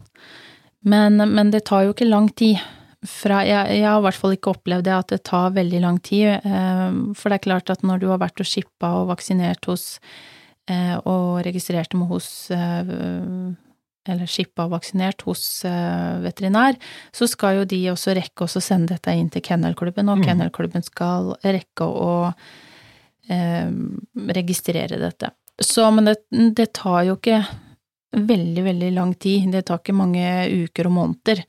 Men, 0.80 1.20
men, 1.20 1.50
det 1.52 1.66
tar 1.68 1.84
jo 1.84 1.92
ikke 1.92 2.08
lang 2.08 2.30
tid. 2.32 2.60
Fra, 3.02 3.40
jeg, 3.42 3.80
jeg, 3.80 3.82
har 3.82 3.98
i 3.98 4.04
hvert 4.04 4.18
fall 4.18 4.36
ikke 4.36 4.52
opplevd 4.52 4.86
det 4.86 4.92
at 4.94 5.10
det 5.10 5.24
tar 5.26 5.56
veldig 5.56 5.80
lang 5.82 5.98
tid. 6.06 6.36
Eh, 6.38 6.92
for 7.18 7.32
det 7.32 7.40
er 7.40 7.48
klart 7.48 7.72
at 7.74 7.82
når 7.82 7.98
du 7.98 8.06
har 8.12 8.20
vært 8.22 8.42
og 8.42 8.46
shippa 8.46 8.92
og 9.00 9.08
vaksinert 9.10 9.66
hos 9.66 9.96
eh, 10.70 10.94
og 11.00 11.42
registrert 11.42 11.96
med 11.98 12.12
hos 12.12 12.28
eh, 12.54 12.94
eller 14.06 14.30
shippa 14.30 14.68
og 14.68 14.76
vaksinert 14.76 15.22
hos 15.26 15.62
veterinær, 15.62 16.74
så 17.14 17.28
skal 17.30 17.60
jo 17.60 17.66
de 17.70 17.84
også 17.92 18.16
rekke 18.18 18.48
å 18.48 18.62
sende 18.62 18.96
dette 18.96 19.14
inn 19.14 19.28
til 19.30 19.44
kennelklubben, 19.46 20.10
og 20.10 20.18
mm. 20.18 20.24
kennelklubben 20.26 20.82
skal 20.82 21.36
rekke 21.46 21.86
å 21.86 22.16
registrere 24.34 24.98
dette. 24.98 25.30
Så, 25.62 25.86
men 25.94 26.10
det, 26.10 26.16
det, 26.58 26.72
tar 26.74 27.04
jo 27.06 27.14
ikke 27.14 27.44
veldig, 28.10 28.64
veldig 28.66 28.90
lang 28.96 29.14
tid. 29.14 29.46
Det 29.54 29.62
tar 29.70 29.78
ikke 29.78 29.94
mange 29.94 30.26
uker 30.50 30.90
og 30.90 30.96
måneder. 30.98 31.44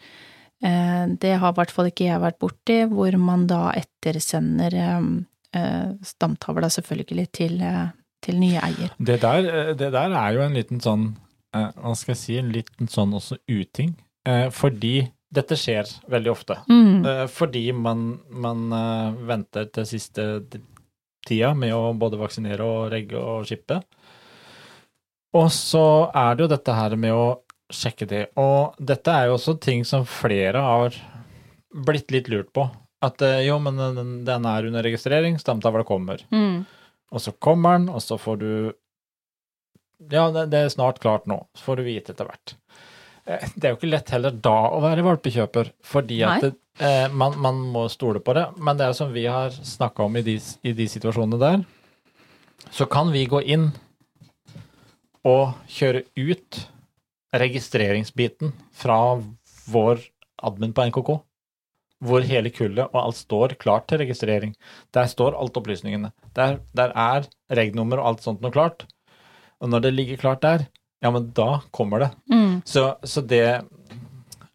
Eh, 0.64 1.06
det 1.20 1.36
har 1.42 1.52
i 1.52 1.58
hvert 1.58 1.74
fall 1.76 1.90
ikke 1.90 2.08
jeg 2.08 2.24
vært 2.24 2.40
borti, 2.42 2.78
hvor 2.92 3.18
man 3.20 3.46
da 3.50 3.66
ettersender 3.76 4.78
eh, 4.80 5.90
stamtavla 6.08 6.70
selvfølgelig 6.72 7.28
til, 7.36 7.58
eh, 7.62 7.90
til 8.24 8.40
nye 8.40 8.62
eier. 8.64 8.94
Det 8.98 9.20
der, 9.26 9.74
det 9.76 9.92
der, 9.92 10.16
er 10.22 10.38
jo 10.38 10.46
en 10.46 10.56
liten 10.56 10.80
sånn, 10.84 11.10
hva 11.54 11.94
skal 12.00 12.16
jeg 12.16 12.22
si, 12.22 12.38
en 12.40 12.54
liten 12.54 12.90
sånn 12.90 13.12
også 13.14 13.38
uting. 13.52 13.92
Fordi 14.56 15.04
dette 15.36 15.58
skjer 15.60 15.90
veldig 16.10 16.32
ofte. 16.32 16.56
Mm. 16.72 17.28
Fordi 17.30 17.66
man, 17.76 18.06
man 18.32 18.72
venter 19.28 19.68
til 19.76 19.86
siste 19.86 20.24
tida 21.28 21.52
med 21.54 21.76
å 21.76 21.92
både 22.00 22.18
vaksinere 22.22 22.66
og 22.66 22.88
regge 22.94 23.20
og 23.20 23.46
skippe. 23.46 23.82
Og 25.38 25.52
så 25.54 25.86
er 26.10 26.38
det 26.38 26.46
jo 26.46 26.52
dette 26.56 26.78
her 26.78 26.96
med 27.04 27.14
å 27.14 27.28
sjekke 27.74 28.08
det. 28.10 28.24
Og 28.40 28.78
dette 28.78 29.12
er 29.14 29.30
jo 29.30 29.38
også 29.38 29.58
ting 29.62 29.84
som 29.88 30.06
flere 30.08 30.62
har 30.64 30.96
blitt 31.74 32.14
litt 32.14 32.30
lurt 32.32 32.54
på. 32.56 32.68
At 33.04 33.22
eh, 33.26 33.44
jo, 33.48 33.58
men 33.60 33.80
den, 33.80 34.16
den 34.28 34.48
er 34.48 34.70
under 34.70 34.86
registrering, 34.86 35.40
stamtavla 35.42 35.84
kommer. 35.88 36.24
Mm. 36.32 36.64
Og 37.14 37.22
så 37.22 37.34
kommer 37.36 37.78
den, 37.78 37.90
og 37.92 38.02
så 38.04 38.18
får 38.18 38.42
du 38.42 38.50
Ja, 40.12 40.30
det, 40.32 40.48
det, 40.52 40.60
er 40.60 40.74
snart 40.74 41.00
klart 41.04 41.28
nå. 41.30 41.44
Så 41.56 41.68
får 41.68 41.80
du 41.80 41.88
vite 41.88 42.14
etter 42.14 42.30
hvert. 42.30 42.56
Eh, 43.26 43.46
det 43.56 43.68
er 43.68 43.74
jo 43.74 43.80
ikke 43.82 43.92
lett 43.92 44.14
heller 44.16 44.36
da 44.36 44.58
å 44.72 44.82
være 44.84 45.06
valpekjøper, 45.06 45.72
fordi 45.84 46.24
at 46.28 46.48
det, 46.48 46.56
eh, 46.80 47.08
man, 47.12 47.38
man, 47.44 47.62
må 47.76 47.88
stole 47.92 48.24
på 48.24 48.36
det. 48.38 48.50
Men 48.60 48.80
det 48.80 48.90
er 48.90 48.98
som 48.98 49.14
vi 49.16 49.26
har 49.28 49.56
snakka 49.56 50.08
om 50.08 50.20
i 50.20 50.26
de, 50.26 50.38
i 50.64 50.76
de 50.76 50.90
situasjonene 50.92 51.42
der, 51.42 51.64
så 52.74 52.88
kan 52.90 53.12
vi 53.14 53.28
gå 53.30 53.44
inn 53.44 53.72
og 55.28 55.54
kjøre 55.72 56.04
ut 56.20 56.64
registreringsbiten 57.34 58.54
fra 58.74 58.98
vår 59.74 60.02
admin 60.44 60.74
på 60.76 60.86
NKK, 60.90 61.10
hvor 62.04 62.26
hele 62.28 62.52
kullet 62.54 62.90
og 62.92 63.00
alt 63.00 63.20
står 63.20 63.56
klart 63.62 63.88
til 63.90 64.02
registrering. 64.04 64.54
Der 64.94 65.08
står 65.10 65.38
alt 65.40 65.58
opplysningene. 65.58 66.12
Der, 66.36 66.60
der 66.76 66.94
er 66.94 67.28
regnummer 67.50 68.02
og 68.02 68.14
alt 68.14 68.26
sånt 68.26 68.44
noe 68.44 68.54
klart. 68.54 68.86
Og 69.64 69.72
når 69.72 69.86
det 69.86 69.94
ligger 69.96 70.20
klart 70.20 70.44
der, 70.44 70.68
ja, 71.04 71.12
men 71.12 71.32
da 71.36 71.62
kommer 71.72 72.06
det. 72.06 72.12
Mm. 72.32 72.62
Så, 72.66 72.94
så 73.04 73.22
det 73.22 73.64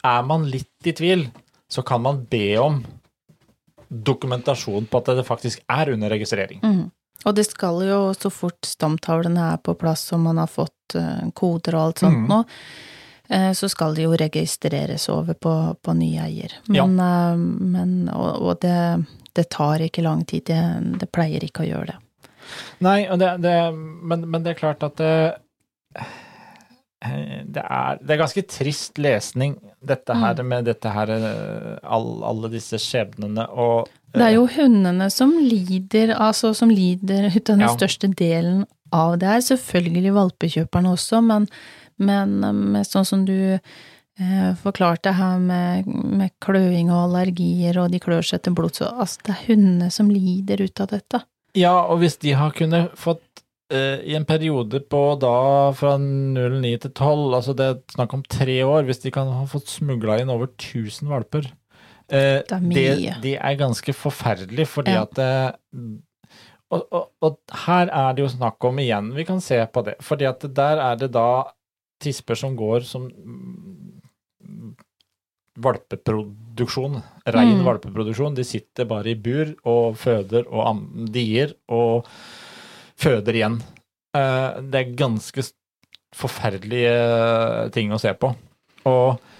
Er 0.04 0.22
man 0.22 0.44
litt 0.46 0.86
i 0.86 0.92
tvil, 0.94 1.26
så 1.68 1.82
kan 1.82 2.00
man 2.00 2.22
be 2.30 2.56
om 2.60 2.78
dokumentasjon 3.88 4.86
på 4.86 5.00
at 5.00 5.10
det 5.18 5.26
faktisk 5.26 5.64
er 5.68 5.90
under 5.90 6.12
registrering. 6.12 6.60
Mm. 6.62 6.84
Og 7.26 7.34
det 7.34 7.44
skal 7.48 7.82
jo 7.82 7.98
så 8.14 8.30
fort 8.30 8.66
stamtavlene 8.66 9.52
er 9.54 9.62
på 9.62 9.74
plass 9.78 10.06
og 10.14 10.22
man 10.22 10.38
har 10.38 10.50
fått 10.50 10.94
uh, 10.98 11.26
koder 11.34 11.74
og 11.74 11.88
alt 11.88 12.04
sånt 12.04 12.20
mm. 12.22 12.28
nå, 12.30 12.38
uh, 13.34 13.50
så 13.58 13.70
skal 13.72 13.98
de 13.98 14.06
jo 14.06 14.14
registreres 14.18 15.08
over 15.12 15.34
på, 15.34 15.54
på 15.82 15.96
nye 15.98 16.28
eier. 16.28 16.54
Men, 16.68 16.78
ja. 16.78 16.86
uh, 16.86 17.42
men 17.74 17.96
og, 18.14 18.30
og 18.38 18.62
det, 18.62 18.78
det, 19.34 19.48
tar 19.50 19.82
ikke 19.88 20.06
lang 20.06 20.22
tid. 20.30 20.46
Det, 20.52 20.62
det, 21.02 21.10
pleier 21.10 21.44
ikke 21.44 21.66
å 21.66 21.68
gjøre 21.72 21.90
det. 21.90 21.98
Nei, 22.86 23.02
det, 23.20 23.34
det, 23.42 23.58
men, 23.74 24.24
men, 24.30 24.44
det 24.44 24.54
er 24.54 24.62
klart 24.62 24.86
at 24.86 24.96
det, 25.02 25.12
det 27.50 27.64
er, 27.66 27.98
det 27.98 28.14
er 28.14 28.22
ganske 28.22 28.46
trist 28.48 28.96
lesning, 29.02 29.58
dette 29.84 30.14
her 30.16 30.38
mm. 30.38 30.48
med 30.54 30.70
dette 30.70 30.94
her 30.94 31.12
all, 31.82 32.12
Alle 32.30 32.54
disse 32.54 32.78
skjebnene 32.80 33.50
og 33.52 33.90
det 34.16 34.24
er 34.24 34.34
jo 34.38 34.46
hundene 34.48 35.10
som 35.12 35.34
lider, 35.36 36.14
altså 36.16 36.54
som 36.56 36.70
lider 36.72 37.28
ut 37.28 37.42
av 37.50 37.58
den 37.58 37.66
ja. 37.66 37.72
største 37.74 38.10
delen 38.16 38.64
av 38.94 39.18
det 39.20 39.28
her. 39.28 39.44
Selvfølgelig 39.44 40.14
valpekjøperne 40.16 40.94
også, 40.96 41.20
men, 41.24 41.48
men 42.00 42.38
med 42.72 42.88
sånn 42.88 43.06
som 43.08 43.26
du 43.28 43.36
eh, 43.52 44.50
forklarte 44.62 45.12
her 45.18 45.42
med, 45.42 45.88
med, 45.88 46.32
kløing 46.44 46.92
og 46.92 47.08
allergier, 47.08 47.82
og 47.82 47.92
de 47.92 48.00
klør 48.02 48.24
seg 48.24 48.44
til 48.44 48.56
blods, 48.56 48.80
så 48.80 48.92
altså 48.94 49.28
det 49.28 49.36
er 49.36 49.44
hundene 49.50 49.90
som 49.94 50.12
lider 50.12 50.64
ut 50.64 50.84
av 50.84 50.94
dette. 50.94 51.22
Ja, 51.58 51.76
og 51.84 52.00
hvis 52.02 52.18
de 52.22 52.34
har 52.38 52.56
kunnet 52.56 52.96
fått 52.98 53.44
eh, 53.72 54.00
i 54.08 54.16
en 54.16 54.26
periode 54.28 54.80
på 54.88 55.02
da 55.20 55.36
fra 55.76 55.96
09 56.00 56.74
til 56.86 56.92
12, 56.94 57.28
altså 57.42 57.56
det 57.56 57.70
er 57.72 57.80
snakk 57.92 58.16
om 58.16 58.24
tre 58.24 58.60
år, 58.64 58.88
hvis 58.88 59.04
de 59.04 59.12
kan 59.12 59.30
ha 59.36 59.44
fått 59.48 59.68
smugla 59.72 60.20
inn 60.22 60.32
over 60.32 60.48
1000 60.54 61.12
valper 61.12 61.52
Eh, 62.08 62.40
det, 62.40 62.56
er 62.56 62.68
det, 62.72 63.14
det, 63.24 63.34
er 63.36 63.56
ganske 63.60 63.92
forferdelig, 63.92 64.64
fordi 64.72 64.94
ja. 64.96 65.04
at 65.04 65.18
eh, 65.20 65.82
og, 66.72 66.84
og, 66.88 67.04
og, 67.24 67.36
her 67.66 67.92
er 67.92 68.16
det 68.16 68.24
jo 68.24 68.30
snakk 68.32 68.64
om 68.64 68.80
igjen, 68.80 69.12
vi 69.16 69.26
kan 69.28 69.42
se 69.44 69.60
på 69.72 69.84
det, 69.84 69.98
fordi 70.04 70.28
at 70.28 70.44
der 70.56 70.80
er 70.84 70.98
det 71.00 71.10
da 71.12 71.28
tisper 72.00 72.38
som 72.38 72.56
går 72.56 72.84
som 72.88 73.08
valpeproduksjon, 75.58 77.00
rein 77.34 77.56
mm. 77.58 77.64
valpeproduksjon. 77.66 78.36
De 78.36 78.44
sitter 78.46 78.86
bare 78.88 79.10
i 79.12 79.18
bur 79.18 79.56
og 79.66 79.96
føder 79.98 80.46
og 80.46 80.84
dier 81.12 81.56
og 81.74 82.06
føder 82.98 83.40
igjen. 83.40 83.56
Eh, 84.16 84.60
det 84.64 84.84
er 84.84 84.94
ganske 85.00 85.44
forferdelige 86.16 86.94
ting 87.74 87.90
å 87.92 88.00
se 88.00 88.14
på. 88.16 88.30
Og 88.88 89.18
Eh, 89.18 89.37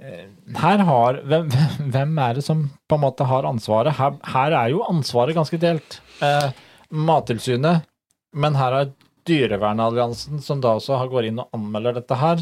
her 0.00 0.82
har 0.88 1.20
hvem, 1.28 1.50
hvem, 1.92 2.18
er 2.18 2.38
det 2.38 2.44
som 2.46 2.64
på 2.88 2.96
en 2.96 3.04
måte 3.04 3.26
har 3.28 3.48
ansvaret? 3.48 3.96
Her, 3.98 4.16
her 4.34 4.50
er 4.62 4.68
jo 4.72 4.86
ansvaret 4.88 5.36
ganske 5.36 5.58
delt. 5.60 6.00
Eh, 6.24 6.48
Mattilsynet, 6.90 7.84
men 8.32 8.56
her 8.58 8.72
er 8.78 8.92
Dyrevernalliansen, 9.28 10.40
som 10.42 10.60
da 10.64 10.68
også 10.78 11.08
går 11.12 11.24
inn 11.28 11.40
og 11.42 11.50
anmelder 11.56 11.92
dette 12.00 12.16
her. 12.18 12.36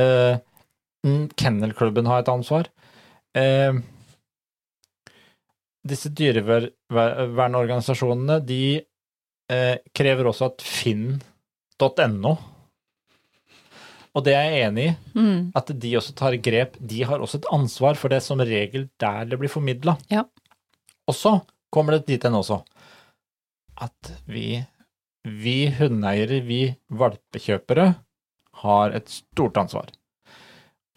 Eh, 0.00 0.34
Kennelklubben 1.40 2.06
har 2.08 2.18
et 2.22 2.32
ansvar. 2.32 2.64
Eh, 3.36 3.72
disse 5.86 6.08
dyrevernorganisasjonene, 6.12 8.40
de 8.44 8.84
eh, 9.50 9.76
krever 9.96 10.26
også 10.28 10.44
at 10.50 10.62
finn.no 10.64 12.36
og 14.14 14.24
det 14.26 14.34
er 14.34 14.48
jeg 14.50 14.66
enig 14.68 14.84
i. 14.88 14.94
Mm. 15.14 15.40
At 15.56 15.70
de 15.82 15.94
også 15.98 16.14
tar 16.18 16.34
grep. 16.42 16.76
De 16.80 17.04
har 17.06 17.22
også 17.22 17.38
et 17.38 17.48
ansvar 17.54 17.98
for 17.98 18.12
det 18.12 18.22
som 18.24 18.42
regel 18.42 18.88
der 19.00 19.28
det 19.30 19.38
blir 19.38 19.52
formidla. 19.52 19.94
Ja. 20.10 20.24
Og 21.06 21.14
så 21.14 21.36
kommer 21.70 21.96
det 21.96 22.08
dit 22.10 22.26
hen 22.26 22.38
også 22.38 22.60
at 23.80 24.12
vi, 24.28 24.60
vi 25.24 25.56
hundeeiere, 25.78 26.40
vi 26.44 26.62
valpekjøpere, 26.92 27.86
har 28.60 28.96
et 28.96 29.08
stort 29.08 29.56
ansvar. 29.60 29.88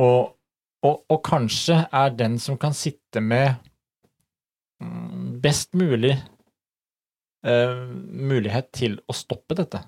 Og, 0.03 0.33
og, 0.83 0.97
og, 1.07 1.19
kanskje 1.23 1.83
er 1.85 2.15
den 2.17 2.35
som 2.41 2.57
kan 2.59 2.75
sitte 2.75 3.21
med 3.23 3.53
mm, 4.83 5.39
best 5.43 5.77
mulig 5.79 6.17
uh, 7.47 7.87
mulighet 7.93 8.71
til 8.75 8.97
å 9.07 9.15
stoppe 9.15 9.55
dette. 9.59 9.83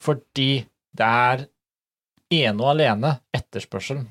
Fordi 0.00 0.64
det 0.96 1.08
er 1.08 1.44
ene 2.34 2.62
og 2.62 2.72
alene 2.74 3.14
etterspørselen 3.34 4.06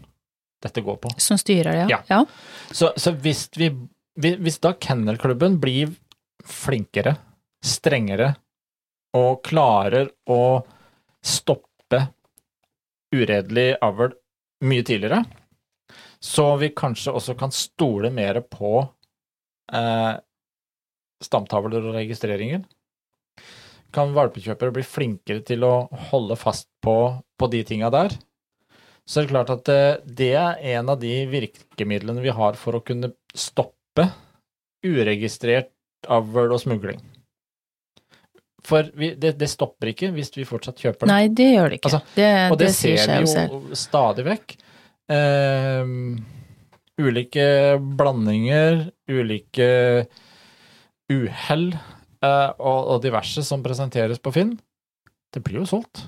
dette 0.63 0.81
går 0.81 0.97
på. 1.01 1.11
Som 1.21 1.37
styrer 1.37 1.71
det, 1.71 1.85
ja. 1.93 2.01
ja. 2.09 2.23
Så, 2.71 2.91
så 2.97 3.13
hvis, 3.21 3.47
vi, 3.57 3.69
hvis 4.17 4.59
da 4.63 4.73
kennelklubben 4.73 5.59
blir 5.61 5.93
flinkere, 6.47 7.17
strengere 7.61 8.33
og 9.17 9.43
klarer 9.45 10.09
å 10.29 10.63
stoppe 11.25 12.01
uredelig 13.13 13.75
avl 13.85 14.15
mye 14.65 14.85
tidligere, 14.85 15.21
så 16.19 16.55
vi 16.57 16.71
kanskje 16.75 17.13
også 17.13 17.37
kan 17.37 17.53
stole 17.53 18.09
mer 18.13 18.41
på 18.49 18.79
eh, 18.81 20.13
stamtavler 21.23 21.85
og 21.85 21.97
registreringer 21.99 22.65
kan 23.93 24.13
valpekjøpere 24.15 24.75
bli 24.75 24.85
flinkere 24.85 25.43
til 25.47 25.63
å 25.65 25.73
holde 26.11 26.37
fast 26.39 26.67
på, 26.83 26.97
på 27.37 27.49
de 27.53 27.63
tinga 27.67 27.89
der, 27.93 28.15
så 29.07 29.21
er 29.21 29.27
det 29.27 29.31
klart 29.31 29.51
at 29.53 29.67
det, 29.69 29.81
det, 30.19 30.33
er 30.35 30.63
en 30.75 30.89
av 30.91 30.99
de 30.99 31.13
virkemidlene 31.31 32.23
vi 32.23 32.33
har 32.35 32.57
for 32.59 32.75
å 32.75 32.83
kunne 32.83 33.13
stoppe 33.37 34.09
uregistrert 34.83 35.71
avl 36.11 36.51
og 36.51 36.59
smugling. 36.61 36.99
For 38.67 38.89
vi, 38.99 39.13
det, 39.15 39.37
det, 39.39 39.47
stopper 39.47 39.93
ikke 39.93 40.09
hvis 40.15 40.33
vi 40.35 40.43
fortsatt 40.47 40.81
kjøper 40.83 41.07
det. 41.07 41.13
Nei, 41.13 41.27
det 41.31 41.47
gjør 41.53 41.69
det 41.69 41.79
ikke. 41.79 41.91
Altså, 41.91 42.01
det, 42.17 42.31
og 42.51 42.57
det, 42.59 42.67
det 42.67 42.75
ser 42.75 43.13
vi 43.13 43.19
jo 43.23 43.77
stadig 43.79 44.25
vekk. 44.27 44.57
Eh, 45.15 45.93
ulike 46.99 47.47
blandinger, 47.79 48.89
ulike 49.07 49.69
uhell 51.07 51.69
eh, 51.71 52.49
og, 52.59 52.79
og, 52.81 52.97
diverse 53.05 53.45
som 53.47 53.63
presenteres 53.63 54.19
på 54.19 54.35
Finn. 54.35 54.57
Det 55.31 55.43
blir 55.45 55.61
jo 55.61 55.69
solgt. 55.69 56.03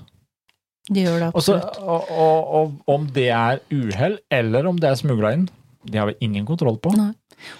Det 0.90 1.06
gjør 1.06 1.20
det 1.22 1.30
absolutt. 1.30 1.78
Også, 1.78 1.86
og, 1.86 2.10
og, 2.10 2.52
og 2.60 2.94
om 2.94 3.06
det 3.14 3.28
er 3.30 3.62
uhell, 3.70 4.18
eller 4.34 4.66
om 4.66 4.78
det 4.80 4.90
er 4.90 4.98
smugla 4.98 5.34
inn, 5.36 5.46
det 5.86 6.00
har 6.00 6.10
vi 6.10 6.18
ingen 6.26 6.46
kontroll 6.48 6.80
på. 6.82 6.92
Nei. 6.98 7.12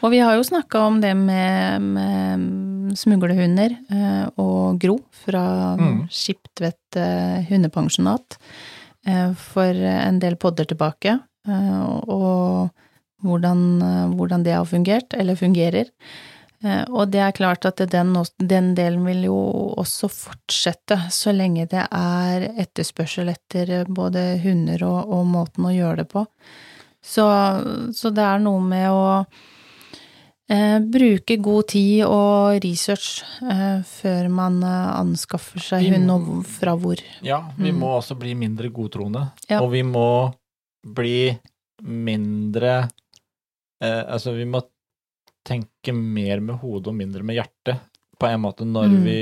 Og 0.04 0.12
vi 0.12 0.20
har 0.20 0.36
jo 0.36 0.44
snakka 0.44 0.82
om 0.88 0.98
det 1.00 1.12
med, 1.16 1.86
med 1.94 2.98
smuglehunder 2.98 3.72
eh, 3.72 4.26
og 4.40 4.80
Gro 4.82 4.98
fra 5.24 5.44
mm. 5.78 6.02
Skiptvet 6.12 6.98
eh, 7.00 7.40
hundepensjonat 7.48 8.36
eh, 9.08 9.30
for 9.38 9.84
en 9.94 10.20
del 10.22 10.36
podder 10.40 10.68
tilbake. 10.70 11.16
Og 11.50 12.68
hvordan, 13.24 13.60
hvordan 14.12 14.42
det 14.44 14.52
har 14.52 14.66
fungert, 14.68 15.14
eller 15.16 15.38
fungerer. 15.40 15.88
Og 16.60 17.08
det 17.08 17.22
er 17.24 17.32
klart 17.32 17.64
at 17.64 17.78
den, 17.88 18.10
den, 18.36 18.66
delen 18.76 19.06
vil 19.08 19.22
jo 19.30 19.36
også 19.80 20.10
fortsette 20.12 20.98
så 21.08 21.32
lenge 21.32 21.64
det 21.72 21.86
er 21.88 22.44
etterspørsel 22.50 23.30
etter 23.32 23.88
både 23.88 24.34
hunder 24.42 24.84
og, 24.84 24.98
og 25.08 25.30
måten 25.30 25.70
å 25.70 25.72
gjøre 25.72 26.02
det 26.02 26.10
på. 26.12 26.26
Så, 27.00 27.24
så 27.96 28.12
det 28.12 28.26
er 28.26 28.42
noe 28.44 28.60
med 28.60 28.90
å 28.92 29.04
eh, 30.52 30.78
bruke 30.84 31.38
god 31.40 31.70
tid 31.72 32.02
og 32.04 32.60
research 32.64 33.22
eh, 33.40 33.80
før 33.86 34.28
man 34.32 34.60
eh, 34.66 34.90
anskaffer 34.98 35.64
seg 35.64 35.88
hund, 35.94 36.12
og 36.12 36.42
fra 36.58 36.74
hvor. 36.76 37.00
Ja, 37.24 37.40
vi 37.56 37.72
mm. 37.72 37.80
må 37.80 37.94
også 37.96 38.18
bli 38.20 38.34
mindre 38.38 38.68
godtroende. 38.74 39.30
Ja. 39.48 39.62
Og 39.62 39.72
vi 39.74 39.82
må 39.86 40.10
bli 40.80 41.32
mindre 41.80 42.74
eh, 43.80 44.02
Altså, 44.04 44.34
vi 44.36 44.44
må 44.48 44.60
tenke 45.46 45.94
mer 45.96 46.42
med 46.44 46.60
hodet 46.62 46.92
og 46.92 46.98
mindre 46.98 47.24
med 47.26 47.38
hjertet 47.38 47.80
på 48.20 48.28
en 48.28 48.42
måte 48.42 48.66
når 48.68 48.90
mm. 48.92 49.04
vi 49.06 49.18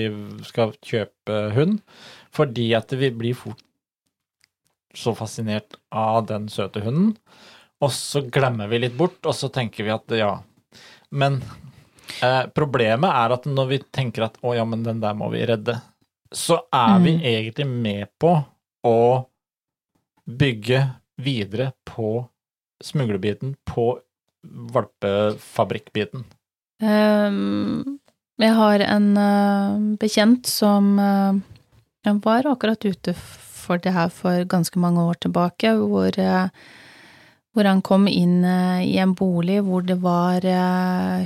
skal 0.48 0.72
kjøpe 0.82 1.42
hund, 1.54 1.78
fordi 2.34 2.72
at 2.74 2.90
vi 2.98 3.12
blir 3.14 3.36
fort 3.38 3.62
så 4.96 5.12
fascinert 5.14 5.76
av 5.94 6.24
den 6.26 6.48
søte 6.50 6.82
hunden 6.82 7.12
og 7.84 7.92
så 7.94 8.24
glemmer 8.26 8.70
vi 8.70 8.80
litt 8.82 8.96
bort, 8.98 9.20
og 9.26 9.34
så 9.36 9.50
tenker 9.54 9.86
vi 9.86 9.94
at 9.94 10.14
ja. 10.18 10.32
Men 11.14 11.38
eh, 12.24 12.44
problemet 12.54 13.10
er 13.10 13.34
at 13.36 13.46
når 13.46 13.70
vi 13.70 13.80
tenker 13.94 14.26
at 14.26 14.38
å 14.42 14.54
ja, 14.56 14.64
men 14.66 14.82
den 14.86 15.02
der 15.02 15.14
må 15.18 15.30
vi 15.34 15.44
redde, 15.46 15.78
så 16.34 16.60
er 16.74 16.96
mm. 16.98 17.06
vi 17.06 17.14
egentlig 17.30 17.68
med 17.70 18.10
på 18.20 18.34
å 18.86 18.98
bygge 20.28 20.82
videre 21.22 21.70
på 21.88 22.26
smuglerbiten, 22.84 23.54
på 23.66 23.92
valpefabrikkbiten. 24.46 26.24
Um, 26.82 27.98
jeg 28.38 28.54
har 28.54 28.82
en 28.86 29.08
uh, 29.18 29.96
bekjent 29.98 30.46
som 30.46 30.92
uh, 30.98 32.12
var 32.22 32.46
akkurat 32.46 32.84
ute 32.86 33.14
for 33.18 33.82
det 33.82 33.92
her 33.92 34.12
for 34.14 34.46
ganske 34.48 34.78
mange 34.80 35.02
år 35.02 35.18
tilbake, 35.26 35.74
hvor 35.74 36.14
uh, 36.22 36.48
hvor 37.56 37.66
han 37.66 37.80
kom 37.82 38.06
inn 38.06 38.44
i 38.84 39.00
en 39.02 39.16
bolig 39.18 39.56
hvor 39.66 39.82
det 39.82 39.96
var 39.98 40.44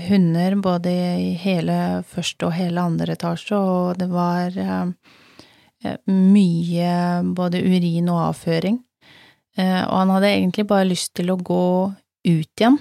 hunder 0.06 0.54
både 0.64 0.92
i 1.20 1.32
hele 1.36 1.74
første 2.08 2.46
og 2.46 2.54
hele 2.56 2.80
andre 2.80 3.12
etasje, 3.18 3.58
og 3.58 3.98
det 4.00 4.06
var 4.08 4.54
mye 6.08 6.94
både 7.36 7.60
urin 7.60 8.08
og 8.08 8.22
avføring. 8.30 8.78
Og 9.58 9.92
han 9.98 10.14
hadde 10.14 10.30
egentlig 10.30 10.64
bare 10.70 10.88
lyst 10.88 11.12
til 11.18 11.34
å 11.34 11.36
gå 11.36 11.66
ut 11.90 12.62
igjen, 12.62 12.80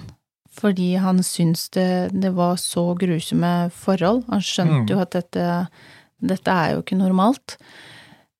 fordi 0.52 0.94
han 1.00 1.22
syntes 1.24 1.68
det, 1.72 2.10
det 2.12 2.34
var 2.36 2.58
så 2.60 2.92
grusomme 2.98 3.70
forhold. 3.74 4.24
Han 4.28 4.44
skjønte 4.44 4.84
mm. 4.84 4.92
jo 4.92 5.00
at 5.00 5.16
dette, 5.16 5.46
dette 6.20 6.58
er 6.64 6.74
jo 6.74 6.84
ikke 6.84 7.00
normalt. 7.00 7.56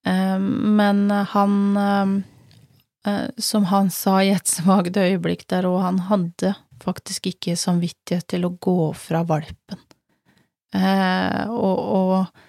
Men 0.05 1.07
han 1.31 1.57
Eh, 3.07 3.29
som 3.37 3.65
han 3.65 3.91
sa 3.91 4.21
i 4.23 4.31
et 4.31 4.47
svakt 4.57 4.97
øyeblikk 4.97 5.47
der, 5.51 5.67
og 5.67 5.83
han 5.83 6.05
hadde 6.11 6.55
faktisk 6.83 7.29
ikke 7.33 7.59
samvittighet 7.59 8.29
til 8.31 8.47
å 8.47 8.55
gå 8.63 8.93
fra 8.99 9.23
valpen. 9.27 9.83
Eh, 10.75 11.51
og, 11.51 11.79
og 11.79 12.43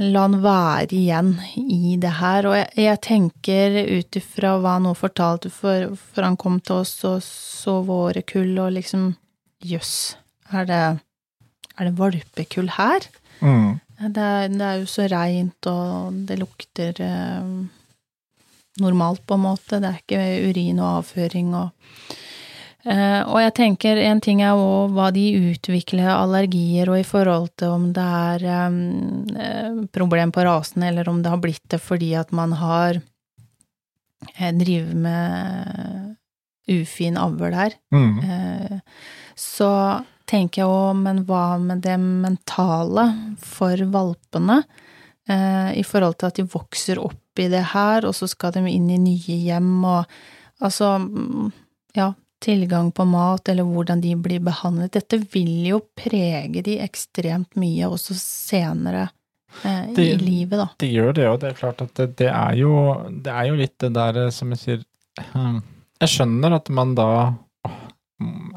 la 0.00 0.24
han 0.24 0.38
være 0.42 0.96
igjen 0.96 1.34
i 1.56 1.96
det 2.00 2.14
her. 2.18 2.48
Og 2.48 2.56
jeg, 2.56 2.68
jeg 2.86 3.00
tenker 3.04 3.78
ut 3.90 4.18
ifra 4.18 4.56
hva 4.60 4.76
han 4.78 4.86
nå 4.88 4.94
fortalte, 4.98 5.52
for, 5.52 5.92
for, 5.96 6.24
han 6.26 6.38
kom 6.40 6.60
til 6.60 6.82
oss 6.82 6.94
og 7.08 7.20
så 7.26 7.78
våre 7.86 8.24
kull, 8.26 8.54
og 8.62 8.72
liksom 8.76 9.12
jøss, 9.62 10.16
er 10.52 10.66
det, 10.68 10.82
er 11.76 11.88
det 11.88 11.94
valpekull 11.98 12.72
her? 12.78 13.06
Mm. 13.42 13.78
Det, 14.02 14.08
er, 14.18 14.48
det, 14.50 14.66
er, 14.66 14.80
jo 14.82 14.90
så 14.90 15.06
reint, 15.10 15.70
og 15.70 16.18
det 16.28 16.40
lukter 16.40 16.98
eh, 17.02 17.54
normalt, 18.82 19.22
på 19.26 19.38
en 19.38 19.46
måte. 19.46 19.78
Det 19.78 19.90
er 19.90 20.02
ikke 20.02 20.50
urin 20.50 20.82
og 20.82 21.02
avføring 21.02 21.54
og 21.58 21.70
Og 22.82 23.36
jeg 23.38 23.52
tenker 23.54 24.00
en 24.02 24.18
ting 24.18 24.40
er 24.42 24.58
òg 24.58 24.90
hva 24.96 25.12
de 25.14 25.22
utvikler 25.52 26.08
allergier, 26.10 26.88
og 26.90 26.98
i 26.98 27.06
forhold 27.06 27.52
til 27.60 27.70
om 27.76 27.84
det 27.94 28.02
er 28.02 28.72
um, 28.72 29.84
problem 29.94 30.32
på 30.34 30.42
rasen, 30.42 30.82
eller 30.88 31.06
om 31.08 31.20
det 31.22 31.30
har 31.30 31.38
blitt 31.44 31.62
det 31.70 31.78
fordi 31.78 32.10
at 32.18 32.34
man 32.34 32.56
har 32.58 32.98
drevet 32.98 34.58
driver 34.64 34.94
med 34.94 36.16
ufin 36.68 37.16
avl 37.18 37.54
her. 37.54 37.74
Mm. 37.92 38.18
Eh, 38.18 38.78
så 39.34 39.70
tenker 40.26 40.62
jeg 40.62 40.70
òg, 40.70 40.96
men 41.02 41.24
hva 41.28 41.58
med 41.60 41.82
det 41.84 41.98
mentale 41.98 43.36
for 43.38 43.76
valpene? 43.76 44.62
Eh, 45.28 45.78
I 45.78 45.84
forhold 45.86 46.18
til 46.18 46.30
at 46.30 46.38
de 46.38 46.46
vokser 46.46 47.02
opp 47.02 47.38
i 47.38 47.48
det 47.48 47.64
her, 47.72 48.06
og 48.06 48.14
så 48.14 48.28
skal 48.30 48.54
de 48.54 48.64
inn 48.70 48.90
i 48.90 49.00
nye 49.00 49.38
hjem, 49.48 49.84
og 49.84 50.04
altså 50.62 50.98
mm, 51.02 51.52
Ja, 51.92 52.14
tilgang 52.42 52.90
på 52.94 53.06
mat, 53.08 53.48
eller 53.48 53.66
hvordan 53.66 54.02
de 54.02 54.14
blir 54.18 54.42
behandlet. 54.44 54.92
Dette 54.96 55.18
vil 55.32 55.66
jo 55.68 55.80
prege 55.98 56.62
de 56.66 56.78
ekstremt 56.82 57.54
mye 57.60 57.90
også 57.90 58.16
senere 58.18 59.08
eh, 59.62 59.92
det, 59.94 60.06
i 60.06 60.16
livet, 60.20 60.58
da. 60.58 60.68
Det 60.82 60.90
gjør 60.90 61.12
det, 61.18 61.28
og 61.30 61.38
det 61.42 61.52
er 61.52 61.60
klart 61.60 61.84
at 61.84 61.94
det, 61.98 62.08
det, 62.20 62.30
er, 62.32 62.56
jo, 62.60 62.74
det 63.24 63.34
er 63.34 63.50
jo 63.50 63.60
litt 63.62 63.76
det 63.84 63.92
der 63.98 64.24
eh, 64.26 64.32
som 64.34 64.54
jeg 64.54 64.62
sier 64.62 64.82
hm, 65.32 65.60
Jeg 66.02 66.14
skjønner 66.16 66.58
at 66.58 66.72
man 66.74 66.96
da 66.98 67.10
mm, 68.20 68.48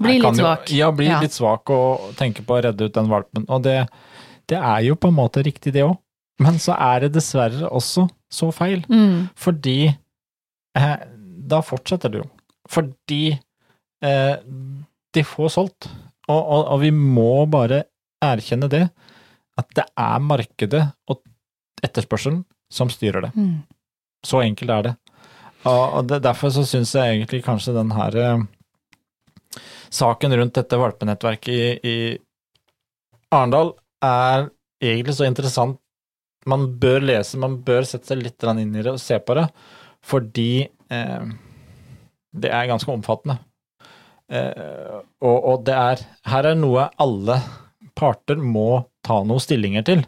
blir 0.00 0.22
litt 0.22 0.40
svak. 0.42 0.70
Jo, 0.70 0.84
ja, 0.84 0.92
blir 1.02 1.12
ja. 1.12 1.20
litt 1.24 1.36
svak 1.36 1.74
og 1.74 2.12
tenker 2.20 2.46
på 2.46 2.56
å 2.56 2.62
redde 2.68 2.88
ut 2.88 2.96
den 2.96 3.10
valpen. 3.10 3.48
Og 3.50 3.66
det, 3.66 3.80
det 4.50 4.60
er 4.60 4.86
jo 4.86 4.98
på 4.98 5.10
en 5.10 5.18
måte 5.18 5.44
riktig, 5.46 5.74
det 5.76 5.84
òg. 5.86 5.98
Men 6.40 6.56
så 6.62 6.72
er 6.80 7.04
det 7.04 7.14
dessverre 7.18 7.68
også 7.68 8.06
så 8.32 8.48
feil. 8.54 8.84
Mm. 8.88 9.28
Fordi 9.36 9.90
eh, 9.90 11.00
da 11.50 11.60
fortsetter 11.64 12.12
det 12.12 12.22
jo. 12.22 12.28
Fordi 12.70 13.24
eh, 14.04 14.36
de 15.14 15.24
får 15.26 15.52
solgt. 15.56 15.88
Og, 16.28 16.38
og, 16.38 16.62
og, 16.62 16.76
vi 16.84 16.92
må 16.94 17.46
bare 17.50 17.84
erkjenne 18.22 18.70
det. 18.70 18.84
At 19.58 19.74
det 19.76 19.86
er 19.98 20.22
markedet 20.22 20.84
og 21.10 21.22
etterspørselen 21.84 22.44
som 22.70 22.92
styrer 22.92 23.26
det. 23.26 23.32
Mm. 23.34 23.60
Så 24.26 24.42
enkelt 24.44 24.70
er 24.76 24.86
det. 24.86 24.94
Og, 25.64 25.84
og 25.98 26.08
det, 26.08 26.22
derfor 26.24 26.52
så 26.54 26.64
syns 26.68 26.94
jeg 26.96 27.16
egentlig 27.18 27.42
kanskje 27.44 27.74
den 27.76 27.92
her 27.92 28.16
eh, 28.16 28.46
saken 29.92 30.36
rundt 30.38 30.56
dette 30.56 30.78
valpenettverket 30.80 31.84
i, 31.84 31.90
i 31.90 31.96
Arendal 33.34 33.74
er 34.04 34.48
egentlig 34.80 35.16
så 35.18 35.28
interessant 35.28 35.78
man 36.48 36.64
bør 36.80 37.02
lese, 37.04 37.38
man 37.40 37.58
bør 37.66 37.84
sette 37.84 38.08
seg 38.08 38.22
litt 38.24 38.46
inn 38.48 38.72
i 38.72 38.82
det 38.82 38.94
og 38.94 39.02
se 39.02 39.18
på 39.20 39.36
det, 39.36 39.44
fordi 40.00 40.52
eh, 40.64 41.32
det 42.32 42.52
er 42.54 42.68
ganske 42.70 42.92
omfattende. 42.92 43.38
Eh, 44.30 45.00
og, 45.26 45.36
og, 45.36 45.64
det 45.66 45.74
er 45.74 46.02
Her 46.30 46.52
er 46.52 46.58
noe 46.58 46.86
alle 47.02 47.40
parter 47.98 48.38
må 48.38 48.84
ta 49.06 49.18
noen 49.26 49.42
stillinger 49.42 49.84
til. 49.86 50.04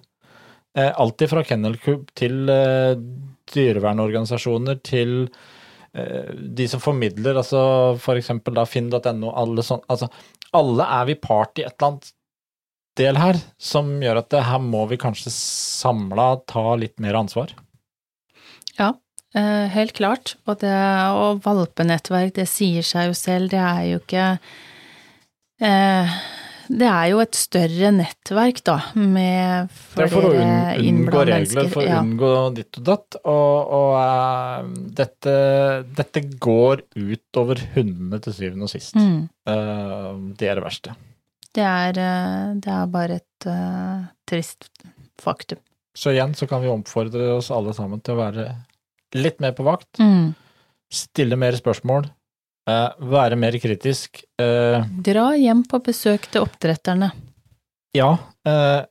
Eh, 0.78 0.88
alt 0.88 1.24
fra 1.28 1.42
kennelklubb 1.44 2.06
til 2.16 2.48
eh, 2.52 2.94
dyrevernorganisasjoner 3.52 4.78
til 4.86 5.26
eh, 5.26 6.30
de 6.32 6.68
som 6.70 6.80
formidler, 6.80 7.36
altså 7.36 7.62
for 8.00 8.16
eksempel 8.20 8.56
da 8.56 8.64
finn.no, 8.68 9.34
alle 9.36 9.66
sånn 9.66 9.82
Altså, 9.92 10.08
alle 10.56 10.86
er 11.00 11.08
vi 11.10 11.18
part 11.20 11.58
i 11.58 11.66
et 11.66 11.74
eller 11.74 11.90
annet 11.90 12.12
del 13.00 13.18
her 13.20 13.38
som 13.60 13.92
gjør 14.04 14.20
at 14.20 14.30
det, 14.32 14.42
her 14.48 14.64
må 14.64 14.84
vi 14.90 15.00
kanskje 15.00 15.32
samla 15.32 16.34
ta 16.48 16.64
litt 16.80 16.98
mer 17.00 17.16
ansvar? 17.20 17.52
Ja, 18.78 18.92
helt 19.34 19.92
klart. 19.96 20.34
Og, 20.44 20.58
det, 20.60 20.72
og 21.16 21.40
valpenettverk, 21.44 22.34
det 22.36 22.44
sier 22.50 22.84
seg 22.84 23.08
jo 23.10 23.16
selv, 23.16 23.48
det 23.52 23.60
er 23.62 23.82
jo 23.88 24.00
ikke 24.02 24.26
eh, 25.62 26.16
Det 26.72 26.88
er 26.88 27.06
jo 27.10 27.20
et 27.20 27.36
større 27.36 27.90
nettverk, 27.92 28.62
da, 28.64 28.76
med 28.96 29.72
Det 29.96 30.04
er 30.06 30.12
for 30.12 30.28
å 30.28 30.32
unngå 30.36 31.24
regler, 31.28 31.70
for 31.72 31.82
å 31.82 31.86
Ja. 31.88 32.00
unngå 32.00 32.32
ditt 32.56 32.78
og 32.80 32.84
datt. 32.86 33.18
Og, 33.24 33.72
og 33.78 33.96
uh, 33.98 34.68
dette, 35.00 35.34
dette 35.98 36.22
går 36.40 36.84
utover 36.96 37.60
hundene 37.74 38.20
til 38.24 38.36
syvende 38.36 38.68
og 38.68 38.72
sist. 38.72 38.96
Mm. 38.96 39.26
Uh, 39.48 40.32
det 40.38 40.48
er 40.48 40.60
det 40.60 40.64
verste. 40.64 40.94
Det 41.52 41.64
er, 41.68 41.98
eh, 42.00 42.52
det 42.64 42.72
er 42.72 42.86
bare 42.88 43.18
et 43.20 43.46
uh, 43.50 44.06
trist 44.24 44.70
faktum. 45.20 45.60
Så 45.92 46.14
igjen 46.14 46.32
så 46.32 46.46
kan 46.48 46.62
vi 46.62 46.70
oppfordre 46.72 47.34
oss 47.34 47.50
alle 47.52 47.74
sammen 47.76 48.00
til 48.00 48.14
å 48.14 48.22
være 48.22 48.46
litt 49.14 49.40
mer 49.40 49.52
på 49.56 49.66
vakt. 49.66 49.98
Mm. 50.00 50.32
Stille 50.92 51.36
mer 51.40 51.52
spørsmål. 51.58 52.10
eh, 52.68 52.88
være 53.00 53.36
mer 53.36 53.56
kritisk. 53.58 54.22
eh, 54.38 54.84
Dra 55.02 55.32
hjem 55.36 55.64
på 55.66 55.80
besøk 55.82 56.28
til 56.30 56.42
oppdretterne. 56.46 57.12
ja. 57.96 58.16
eh, 58.46 58.84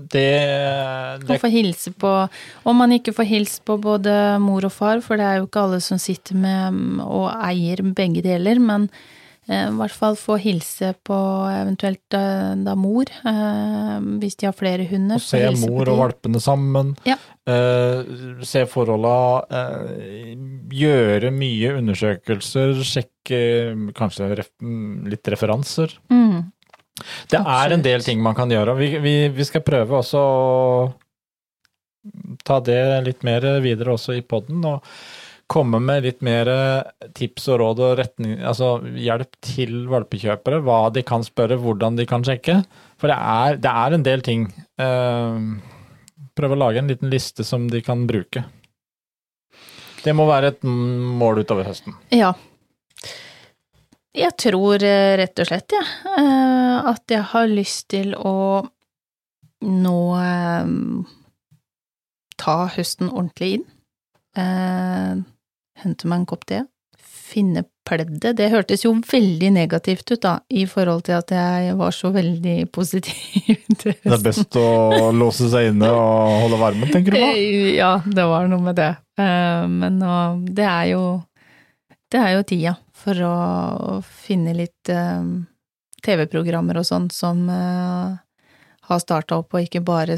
det, 0.00 1.24
Og 1.28 1.40
få 1.42 1.48
hilse 1.50 1.90
på 1.92 2.28
Om 2.64 2.76
man 2.78 2.92
ikke 2.94 3.12
får 3.12 3.26
hilse 3.26 3.60
på 3.66 3.74
både 3.82 4.38
mor 4.40 4.64
og 4.64 4.72
far, 4.72 5.00
for 5.02 5.18
det 5.18 5.26
er 5.26 5.40
jo 5.40 5.48
ikke 5.48 5.64
alle 5.66 5.80
som 5.80 5.98
sitter 5.98 6.38
med 6.38 7.00
og 7.02 7.26
eier 7.34 7.82
begge 7.92 8.22
deler, 8.22 8.60
men 8.62 8.88
i 9.48 9.58
hvert 9.74 9.94
fall 9.96 10.14
få 10.20 10.36
hilse 10.38 10.92
på 11.06 11.16
eventuelt 11.50 12.14
eh, 12.14 12.52
da 12.62 12.74
mor, 12.78 13.08
eh, 13.26 13.96
hvis 14.20 14.36
de 14.38 14.46
har 14.46 14.54
flere 14.54 14.84
hunder. 14.90 15.18
Og 15.18 15.24
se 15.24 15.40
mor 15.64 15.88
og 15.90 15.98
valpene 16.04 16.42
sammen. 16.42 16.92
Ja. 17.08 17.16
Eh, 17.48 18.12
se 18.46 18.66
forholda. 18.70 19.16
eh, 19.50 20.36
gjøre 20.70 21.32
mye 21.34 21.72
undersøkelser. 21.80 22.84
Sjekke 22.86 23.40
kanskje 23.96 24.30
ref, 24.38 24.52
litt 25.10 25.32
referanser. 25.34 25.96
Mm. 26.12 26.52
Det 27.32 27.40
er 27.40 27.72
en 27.74 27.82
del 27.82 28.04
ting 28.04 28.20
man 28.22 28.36
kan 28.36 28.50
gjøre. 28.52 28.76
Vi, 28.78 28.92
vi, 29.02 29.14
vi 29.34 29.48
skal 29.48 29.64
prøve 29.66 30.02
også 30.02 30.20
å 30.20 30.92
ta 32.46 32.60
det 32.64 32.80
litt 33.08 33.24
mer 33.26 33.44
videre 33.64 33.96
også 33.96 34.14
i 34.18 34.22
poden. 34.22 34.62
Og 34.68 34.84
komme 35.50 35.80
med 35.82 36.04
litt 36.06 36.20
mer 36.22 36.48
tips 37.18 37.48
og 37.50 37.60
råd 37.62 37.82
og 37.82 37.96
retning, 37.98 38.36
altså 38.46 38.76
hjelp 38.94 39.34
til 39.42 39.88
valpekjøpere. 39.90 40.60
Hva 40.66 40.84
de 40.94 41.02
kan 41.06 41.26
spørre, 41.26 41.58
hvordan 41.58 41.98
de 41.98 42.06
kan 42.08 42.22
sjekke. 42.26 42.60
For 43.00 43.10
det 43.10 43.18
er, 43.18 43.58
det 43.58 43.74
er 43.82 43.96
en 43.96 44.06
del 44.06 44.22
ting. 44.26 44.46
Prøv 44.78 45.58
prøve 46.38 46.56
å 46.56 46.60
lage 46.62 46.80
en 46.80 46.88
liten 46.88 47.10
liste 47.12 47.44
som 47.44 47.66
de 47.68 47.82
kan 47.84 48.06
bruke. 48.08 48.44
Det 50.00 50.14
må 50.16 50.24
være 50.28 50.54
et 50.54 50.62
mål 50.64 51.42
utover 51.42 51.66
høsten. 51.68 51.96
Ja. 52.14 52.32
Jeg 54.16 54.34
tror 54.40 54.82
eh, 54.82 55.14
rett 55.20 55.38
og 55.38 55.46
slett, 55.46 55.74
jeg, 55.76 55.86
ja, 56.16 56.80
at 56.90 57.12
jeg 57.12 57.22
har 57.30 57.50
lyst 57.50 57.90
til 57.92 58.14
å 58.16 58.62
nå 59.62 59.98
eh, 60.18 60.72
ta 62.40 62.56
høsten 62.74 63.12
ordentlig 63.12 63.52
inn. 63.58 63.68
Eh, 64.40 65.20
Hente 65.82 66.08
meg 66.10 66.22
en 66.22 66.26
kopp 66.28 66.44
te. 66.50 66.62
Finne 67.30 67.62
pleddet. 67.86 68.34
Det 68.38 68.48
hørtes 68.50 68.82
jo 68.84 68.90
veldig 69.06 69.52
negativt 69.54 70.10
ut, 70.10 70.20
da, 70.22 70.32
i 70.50 70.64
forhold 70.66 71.04
til 71.06 71.14
at 71.18 71.30
jeg 71.34 71.76
var 71.78 71.94
så 71.94 72.10
veldig 72.14 72.56
positiv 72.76 73.60
Det 73.80 73.94
er 74.04 74.22
best 74.24 74.56
å 74.58 75.10
låse 75.14 75.48
seg 75.52 75.70
inne 75.70 75.88
og 75.94 76.34
holde 76.44 76.58
varmen, 76.60 76.90
tenker 76.90 77.14
du 77.14 77.18
på? 77.18 77.30
Eh, 77.30 77.70
Ja, 77.78 77.92
det 78.04 78.26
var 78.28 78.48
noe 78.50 78.62
med 78.66 78.76
det. 78.80 78.90
Eh, 79.18 79.66
Men 79.70 80.00
det 80.54 80.66
er 80.66 80.90
jo 80.92 81.04
Det 82.10 82.18
er 82.20 82.34
jo 82.36 82.42
tida 82.50 82.74
for 83.00 83.14
å 83.24 83.34
finne 84.04 84.52
litt 84.58 84.90
eh, 84.92 85.22
TV-programmer 86.04 86.80
og 86.82 86.84
sånn 86.88 87.06
som 87.14 87.46
har 87.48 88.98
starta 89.00 89.36
opp, 89.38 89.54
og 89.54 89.62
ikke 89.62 89.82
bare 89.84 90.16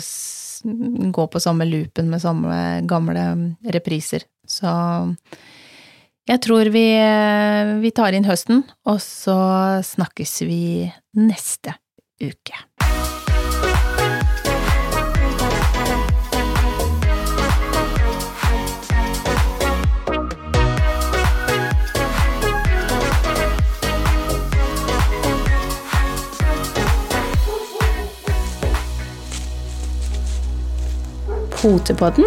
gå 1.13 1.25
på 1.29 1.41
samme 1.43 1.67
loopen 1.69 2.09
med 2.11 2.23
samme 2.23 2.57
gamle 2.89 3.25
repriser. 3.75 4.25
Så 4.49 4.71
jeg 6.29 6.43
tror 6.45 6.71
vi, 6.71 6.85
eh, 6.99 7.77
vi 7.83 7.91
tar 7.91 8.15
inn 8.15 8.27
høsten, 8.29 8.63
og 8.87 9.01
så 9.03 9.39
snakkes 9.83 10.43
vi 10.47 10.91
neste 11.19 11.75
uke. 12.23 12.55
Potepodden, 31.63 32.27